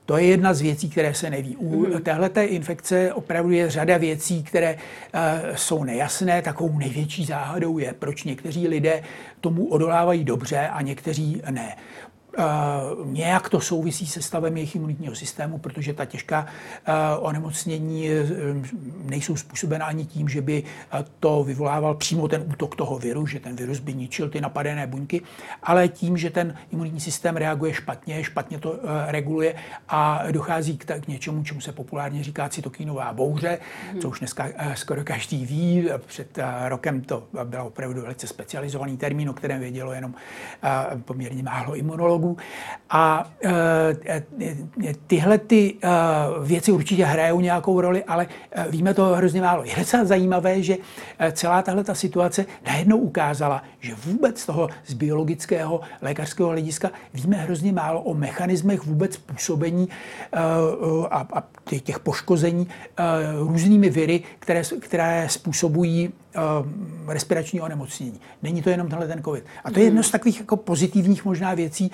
To 0.05 0.17
je 0.17 0.25
jedna 0.25 0.53
z 0.53 0.61
věcí, 0.61 0.89
které 0.89 1.13
se 1.13 1.29
neví. 1.29 1.55
U 1.55 1.85
mm. 1.85 2.01
téhle 2.01 2.29
infekce 2.45 3.13
opravdu 3.13 3.51
je 3.51 3.69
řada 3.69 3.97
věcí, 3.97 4.43
které 4.43 4.73
uh, 4.75 5.55
jsou 5.55 5.83
nejasné. 5.83 6.41
Takovou 6.41 6.79
největší 6.79 7.25
záhadou 7.25 7.77
je, 7.77 7.93
proč 7.99 8.23
někteří 8.23 8.67
lidé 8.67 9.03
tomu 9.41 9.65
odolávají 9.65 10.23
dobře 10.23 10.67
a 10.67 10.81
někteří 10.81 11.41
ne. 11.49 11.75
Uh, 12.37 13.07
nějak 13.13 13.49
to 13.49 13.61
souvisí 13.61 14.07
se 14.07 14.21
stavem 14.21 14.57
jejich 14.57 14.75
imunitního 14.75 15.15
systému, 15.15 15.57
protože 15.57 15.93
ta 15.93 16.05
těžká 16.05 16.45
uh, 16.87 16.93
onemocnění 17.25 18.09
uh, 18.09 18.65
nejsou 19.09 19.35
způsobena 19.35 19.85
ani 19.85 20.05
tím, 20.05 20.29
že 20.29 20.41
by 20.41 20.63
to 21.19 21.43
vyvolával 21.43 21.95
přímo 21.95 22.27
ten 22.27 22.43
útok 22.47 22.75
toho 22.75 22.99
viru, 22.99 23.27
že 23.27 23.39
ten 23.39 23.55
virus 23.55 23.79
by 23.79 23.93
ničil 23.93 24.29
ty 24.29 24.41
napadené 24.41 24.87
buňky, 24.87 25.21
ale 25.63 25.87
tím, 25.87 26.17
že 26.17 26.29
ten 26.29 26.55
imunitní 26.71 26.99
systém 26.99 27.37
reaguje 27.37 27.73
špatně, 27.73 28.23
špatně 28.23 28.59
to 28.59 28.79
reguluje 29.07 29.55
a 29.87 30.23
dochází 30.31 30.77
k, 30.77 30.99
k 30.99 31.07
něčemu, 31.07 31.43
čemu 31.43 31.61
se 31.61 31.71
populárně 31.71 32.23
říká 32.23 32.49
cytokinová 32.49 33.13
bouře, 33.13 33.59
hmm. 33.91 34.01
co 34.01 34.09
už 34.09 34.19
dneska 34.19 34.47
skoro 34.73 35.03
každý 35.03 35.45
ví. 35.45 35.89
Před 36.05 36.39
rokem 36.67 37.01
to 37.01 37.23
byl 37.43 37.61
opravdu 37.61 38.01
velice 38.01 38.27
specializovaný 38.27 38.97
termín, 38.97 39.29
o 39.29 39.33
kterém 39.33 39.59
vědělo 39.59 39.93
jenom 39.93 40.15
poměrně 41.05 41.43
málo 41.43 41.75
imunologů 41.75 42.26
dialogů. 42.27 42.37
A 42.89 43.31
e, 43.43 44.23
e, 44.85 44.93
tyhle 45.07 45.37
ty 45.37 45.73
e, 45.83 45.87
věci 46.43 46.71
určitě 46.71 47.05
hrajou 47.05 47.39
nějakou 47.39 47.81
roli, 47.81 48.03
ale 48.03 48.27
víme 48.69 48.93
to 48.93 49.05
hrozně 49.05 49.41
málo. 49.41 49.63
Je 49.63 49.75
docela 49.77 50.05
zajímavé, 50.05 50.63
že 50.63 50.77
celá 51.31 51.61
tahle 51.61 51.83
ta 51.83 51.95
situace 51.95 52.45
najednou 52.67 52.97
ukázala, 52.97 53.63
že 53.79 53.95
vůbec 54.05 54.45
toho 54.45 54.69
z 54.85 54.93
biologického 54.93 55.81
lékařského 56.01 56.49
hlediska 56.49 56.91
víme 57.13 57.37
hrozně 57.37 57.73
málo 57.73 58.01
o 58.01 58.13
mechanismech 58.13 58.85
vůbec 58.85 59.17
působení 59.17 59.89
a, 61.11 61.27
a 61.33 61.43
těch 61.83 61.99
poškození 61.99 62.67
různými 63.39 63.89
viry, 63.89 64.23
které, 64.39 64.61
které 64.79 65.27
způsobují 65.29 66.13
respirační 67.07 67.61
onemocnění. 67.61 68.19
Není 68.43 68.61
to 68.61 68.69
jenom 68.69 68.89
tenhle 68.89 69.07
ten 69.07 69.23
COVID. 69.23 69.45
A 69.63 69.71
to 69.71 69.79
je 69.79 69.85
jedno 69.85 70.03
z 70.03 70.11
takových 70.11 70.39
jako 70.39 70.57
pozitivních 70.57 71.25
možná 71.25 71.53
věcí 71.53 71.91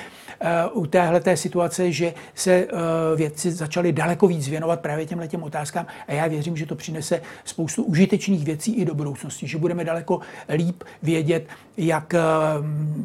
uh, 0.74 0.82
u 0.84 0.86
téhle 0.86 1.20
té 1.20 1.38
situace, 1.38 1.92
že 1.92 2.14
se 2.36 2.66
uh, 2.66 2.80
vědci 3.16 3.52
začali 3.52 3.92
daleko 3.92 4.28
víc 4.28 4.48
věnovat 4.48 4.80
právě 4.80 5.06
těmhle 5.06 5.28
těm 5.28 5.44
otázkám 5.44 5.86
a 6.08 6.14
já 6.14 6.28
věřím, 6.28 6.58
že 6.58 6.66
to 6.66 6.76
přinese 6.76 7.22
spoustu 7.46 7.84
užitečných 7.84 8.46
věcí 8.46 8.74
i 8.74 8.86
do 8.86 8.96
budoucnosti, 8.96 9.48
že 9.48 9.58
budeme 9.58 9.84
daleko 9.84 10.20
líp 10.50 10.84
vědět, 11.04 11.48
jak 11.78 12.14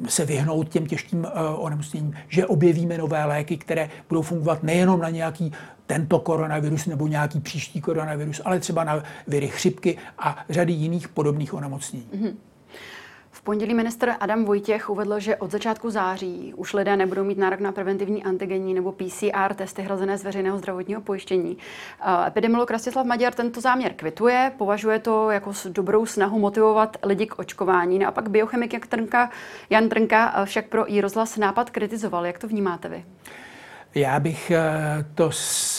se 0.09 0.25
vyhnout 0.25 0.69
těm 0.69 0.87
těžkým 0.87 1.27
onemocněním, 1.57 2.15
že 2.29 2.47
objevíme 2.47 2.99
nové 2.99 3.25
léky, 3.25 3.57
které 3.57 3.91
budou 4.09 4.23
fungovat 4.23 4.63
nejenom 4.63 5.01
na 5.01 5.11
nějaký 5.11 5.53
tento 5.89 6.19
koronavirus 6.19 6.87
nebo 6.87 7.07
nějaký 7.07 7.41
příští 7.41 7.81
koronavirus, 7.81 8.41
ale 8.45 8.61
třeba 8.61 8.85
na 8.85 9.03
viry 9.27 9.49
chřipky 9.49 9.99
a 10.19 10.45
řady 10.49 10.73
jiných 10.73 11.09
podobných 11.09 11.55
onemocnění. 11.55 12.09
Mm-hmm. 12.15 12.35
V 13.31 13.43
pondělí 13.43 13.75
minister 13.75 14.17
Adam 14.21 14.45
Vojtěch 14.45 14.91
uvedl, 14.91 15.21
že 15.21 15.37
od 15.37 15.51
začátku 15.51 15.91
září 15.91 16.55
už 16.57 16.75
lidé 16.75 16.97
nebudou 16.97 17.25
mít 17.25 17.39
nárok 17.39 17.61
na 17.61 17.73
preventivní 17.73 18.25
antigenní 18.25 18.75
nebo 18.75 18.93
PCR 18.93 19.55
testy 19.55 19.83
hrazené 19.83 20.19
z 20.19 20.25
veřejného 20.25 20.59
zdravotního 20.59 21.01
pojištění. 21.01 21.59
Epidemiolog 22.27 22.71
Rastislav 22.71 23.07
Maďar 23.07 23.35
tento 23.35 23.61
záměr 23.61 23.93
kvituje, 23.95 24.53
považuje 24.59 24.99
to 24.99 25.31
jako 25.31 25.53
dobrou 25.69 26.07
snahu 26.07 26.39
motivovat 26.39 26.97
lidi 27.03 27.27
k 27.27 27.39
očkování. 27.39 27.99
No 27.99 28.13
biochemik 28.29 28.73
Jan 28.73 28.83
Trnka, 28.89 29.31
Jan 29.71 29.89
Trnka 29.89 30.45
však 30.45 30.69
pro 30.69 30.93
i 30.93 31.01
rozhlas 31.01 31.37
nápad 31.37 31.71
kritizoval. 31.71 32.27
Jak 32.27 32.39
to 32.39 32.49
vnímáte 32.49 32.89
vy? 32.89 33.05
Já 33.95 34.21
bych 34.21 34.51
eh, 34.51 35.05
to 35.15 35.31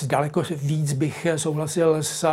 daleko 0.08 0.44
víc 0.56 0.94
bych 0.94 1.28
souhlasil 1.36 2.04
s 2.04 2.24
eh, 2.24 2.30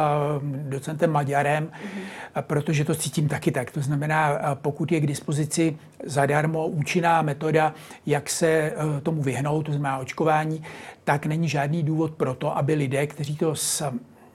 docentem 0.69 1.11
Maďarem, 1.11 1.67
mm-hmm. 1.67 2.43
protože 2.43 2.85
to 2.85 2.95
cítím 2.95 3.29
taky 3.29 3.53
tak. 3.53 3.71
To 3.71 3.81
znamená, 3.81 4.39
pokud 4.55 4.93
je 4.93 5.01
k 5.01 5.07
dispozici 5.07 5.79
zadarmo 6.05 6.67
účinná 6.67 7.23
metoda, 7.23 7.75
jak 8.07 8.31
se 8.31 8.73
tomu 9.03 9.23
vyhnout, 9.23 9.63
to 9.63 9.73
znamená 9.73 9.99
očkování, 9.99 10.63
tak 11.05 11.27
není 11.27 11.49
žádný 11.49 11.83
důvod 11.83 12.13
pro 12.13 12.35
to, 12.35 12.57
aby 12.57 12.75
lidé, 12.75 13.07
kteří 13.07 13.37
to 13.37 13.55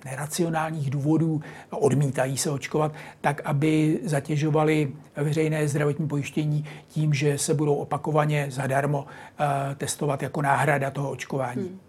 neracionálních 0.06 0.90
důvodů 0.90 1.42
odmítají 1.70 2.38
se 2.38 2.52
očkovat, 2.52 2.94
tak 3.22 3.42
aby 3.46 4.00
zatěžovali 4.04 4.92
veřejné 5.16 5.68
zdravotní 5.68 6.08
pojištění 6.08 6.66
tím, 6.88 7.14
že 7.14 7.38
se 7.38 7.54
budou 7.54 7.76
opakovaně 7.76 8.48
zadarmo 8.50 9.06
eh, 9.40 9.76
testovat 9.76 10.22
jako 10.22 10.42
náhrada 10.42 10.92
toho 10.92 11.12
očkování. 11.12 11.62
Hmm. 11.62 11.80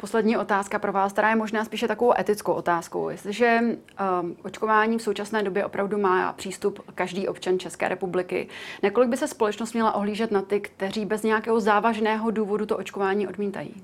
Poslední 0.00 0.36
otázka 0.36 0.78
pro 0.78 0.92
vás, 0.92 1.12
která 1.12 1.30
je 1.30 1.36
možná 1.36 1.64
spíše 1.64 1.88
takovou 1.88 2.12
etickou 2.18 2.52
otázkou. 2.52 3.08
Jestliže 3.08 3.60
um, 3.60 4.36
očkování 4.44 4.98
v 4.98 5.02
současné 5.02 5.42
době 5.42 5.64
opravdu 5.64 5.98
má 5.98 6.32
přístup 6.32 6.80
každý 6.94 7.28
občan 7.28 7.58
České 7.58 7.88
republiky, 7.88 8.48
nakolik 8.82 9.10
by 9.10 9.16
se 9.16 9.28
společnost 9.28 9.72
měla 9.72 9.92
ohlížet 9.92 10.30
na 10.30 10.42
ty, 10.42 10.60
kteří 10.60 11.04
bez 11.04 11.22
nějakého 11.22 11.60
závažného 11.60 12.30
důvodu 12.30 12.66
to 12.66 12.76
očkování 12.76 13.28
odmítají? 13.28 13.74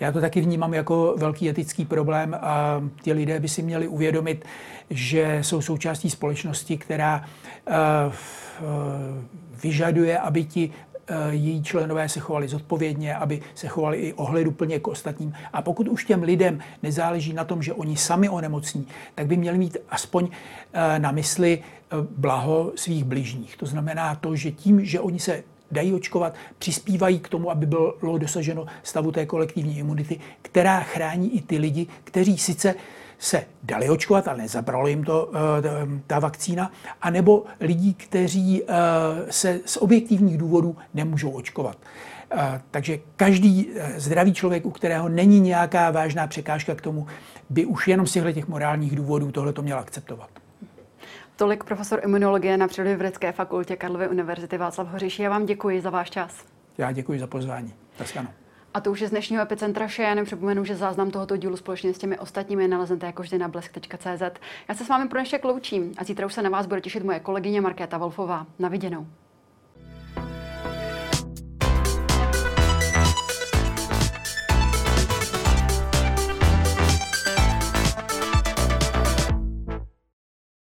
Já 0.00 0.12
to 0.12 0.20
taky 0.20 0.40
vnímám 0.40 0.74
jako 0.74 1.14
velký 1.18 1.48
etický 1.48 1.84
problém 1.84 2.36
a 2.40 2.82
ti 3.02 3.12
lidé 3.12 3.40
by 3.40 3.48
si 3.48 3.62
měli 3.62 3.88
uvědomit, 3.88 4.44
že 4.90 5.38
jsou 5.42 5.60
součástí 5.60 6.10
společnosti, 6.10 6.78
která 6.78 7.24
eh, 7.66 7.72
eh, 7.72 8.62
vyžaduje, 9.62 10.18
aby 10.18 10.44
ti 10.44 10.70
eh, 11.08 11.14
její 11.30 11.62
členové 11.62 12.08
se 12.08 12.20
chovali 12.20 12.48
zodpovědně, 12.48 13.14
aby 13.14 13.40
se 13.54 13.68
chovali 13.68 13.98
i 13.98 14.12
ohleduplně 14.12 14.78
k 14.78 14.88
ostatním. 14.88 15.32
A 15.52 15.62
pokud 15.62 15.88
už 15.88 16.04
těm 16.04 16.22
lidem 16.22 16.58
nezáleží 16.82 17.32
na 17.32 17.44
tom, 17.44 17.62
že 17.62 17.72
oni 17.72 17.96
sami 17.96 18.28
onemocní, 18.28 18.86
tak 19.14 19.26
by 19.26 19.36
měli 19.36 19.58
mít 19.58 19.76
aspoň 19.88 20.28
na 20.98 21.10
mysli 21.10 21.62
blaho 22.16 22.72
svých 22.74 23.04
bližních. 23.04 23.56
To 23.56 23.66
znamená 23.66 24.14
to, 24.14 24.36
že 24.36 24.50
tím, 24.50 24.84
že 24.84 25.00
oni 25.00 25.20
se 25.20 25.42
dají 25.70 25.94
očkovat, 25.94 26.34
přispívají 26.58 27.18
k 27.18 27.28
tomu, 27.28 27.50
aby 27.50 27.66
bylo 27.66 28.18
dosaženo 28.18 28.66
stavu 28.82 29.12
té 29.12 29.26
kolektivní 29.26 29.78
imunity, 29.78 30.20
která 30.42 30.80
chrání 30.80 31.36
i 31.36 31.40
ty 31.42 31.58
lidi, 31.58 31.86
kteří 32.04 32.38
sice 32.38 32.74
se 33.18 33.44
dali 33.62 33.88
očkovat, 33.88 34.28
ale 34.28 34.38
nezabralo 34.38 34.86
jim 34.86 35.04
to 35.04 35.30
eh, 35.34 36.00
ta 36.06 36.18
vakcína, 36.18 36.72
anebo 37.02 37.44
lidí, 37.60 37.94
kteří 37.94 38.62
eh, 38.62 38.66
se 39.30 39.60
z 39.64 39.76
objektivních 39.76 40.38
důvodů 40.38 40.76
nemůžou 40.94 41.30
očkovat. 41.30 41.76
Eh, 42.30 42.60
takže 42.70 42.98
každý 43.16 43.68
zdravý 43.96 44.34
člověk, 44.34 44.66
u 44.66 44.70
kterého 44.70 45.08
není 45.08 45.40
nějaká 45.40 45.90
vážná 45.90 46.26
překážka 46.26 46.74
k 46.74 46.80
tomu, 46.80 47.06
by 47.50 47.66
už 47.66 47.88
jenom 47.88 48.06
z 48.06 48.12
těchto 48.12 48.32
těch 48.32 48.48
morálních 48.48 48.96
důvodů 48.96 49.32
tohle 49.32 49.52
to 49.52 49.62
měl 49.62 49.78
akceptovat. 49.78 50.43
Tolik 51.36 51.64
profesor 51.64 52.00
imunologie 52.04 52.56
na 52.56 52.68
Přírodovědecké 52.68 53.32
fakultě 53.32 53.76
Karlovy 53.76 54.08
univerzity 54.08 54.58
Václav 54.58 54.88
Hoříš. 54.88 55.18
Já 55.18 55.30
vám 55.30 55.46
děkuji 55.46 55.80
za 55.80 55.90
váš 55.90 56.10
čas. 56.10 56.44
Já 56.78 56.92
děkuji 56.92 57.20
za 57.20 57.26
pozvání. 57.26 57.74
Taskano. 57.96 58.28
A 58.74 58.80
to 58.80 58.90
už 58.90 59.00
je 59.00 59.08
z 59.08 59.10
dnešního 59.10 59.42
epicentra 59.42 59.86
vše. 59.86 60.02
Jenom 60.02 60.24
připomenu, 60.24 60.64
že 60.64 60.76
záznam 60.76 61.10
tohoto 61.10 61.36
dílu 61.36 61.56
společně 61.56 61.94
s 61.94 61.98
těmi 61.98 62.18
ostatními 62.18 62.68
naleznete 62.68 63.06
jako 63.06 63.22
vždy 63.22 63.38
na 63.38 63.48
blesk.cz. 63.48 64.22
Já 64.68 64.74
se 64.74 64.84
s 64.84 64.88
vámi 64.88 65.08
pro 65.08 65.18
dnešek 65.18 65.44
loučím 65.44 65.92
a 65.98 66.04
zítra 66.04 66.26
už 66.26 66.34
se 66.34 66.42
na 66.42 66.50
vás 66.50 66.66
bude 66.66 66.80
těšit 66.80 67.04
moje 67.04 67.20
kolegyně 67.20 67.60
Markéta 67.60 67.98
Wolfová. 67.98 68.46
Na 68.58 68.68
viděnou. 68.68 69.06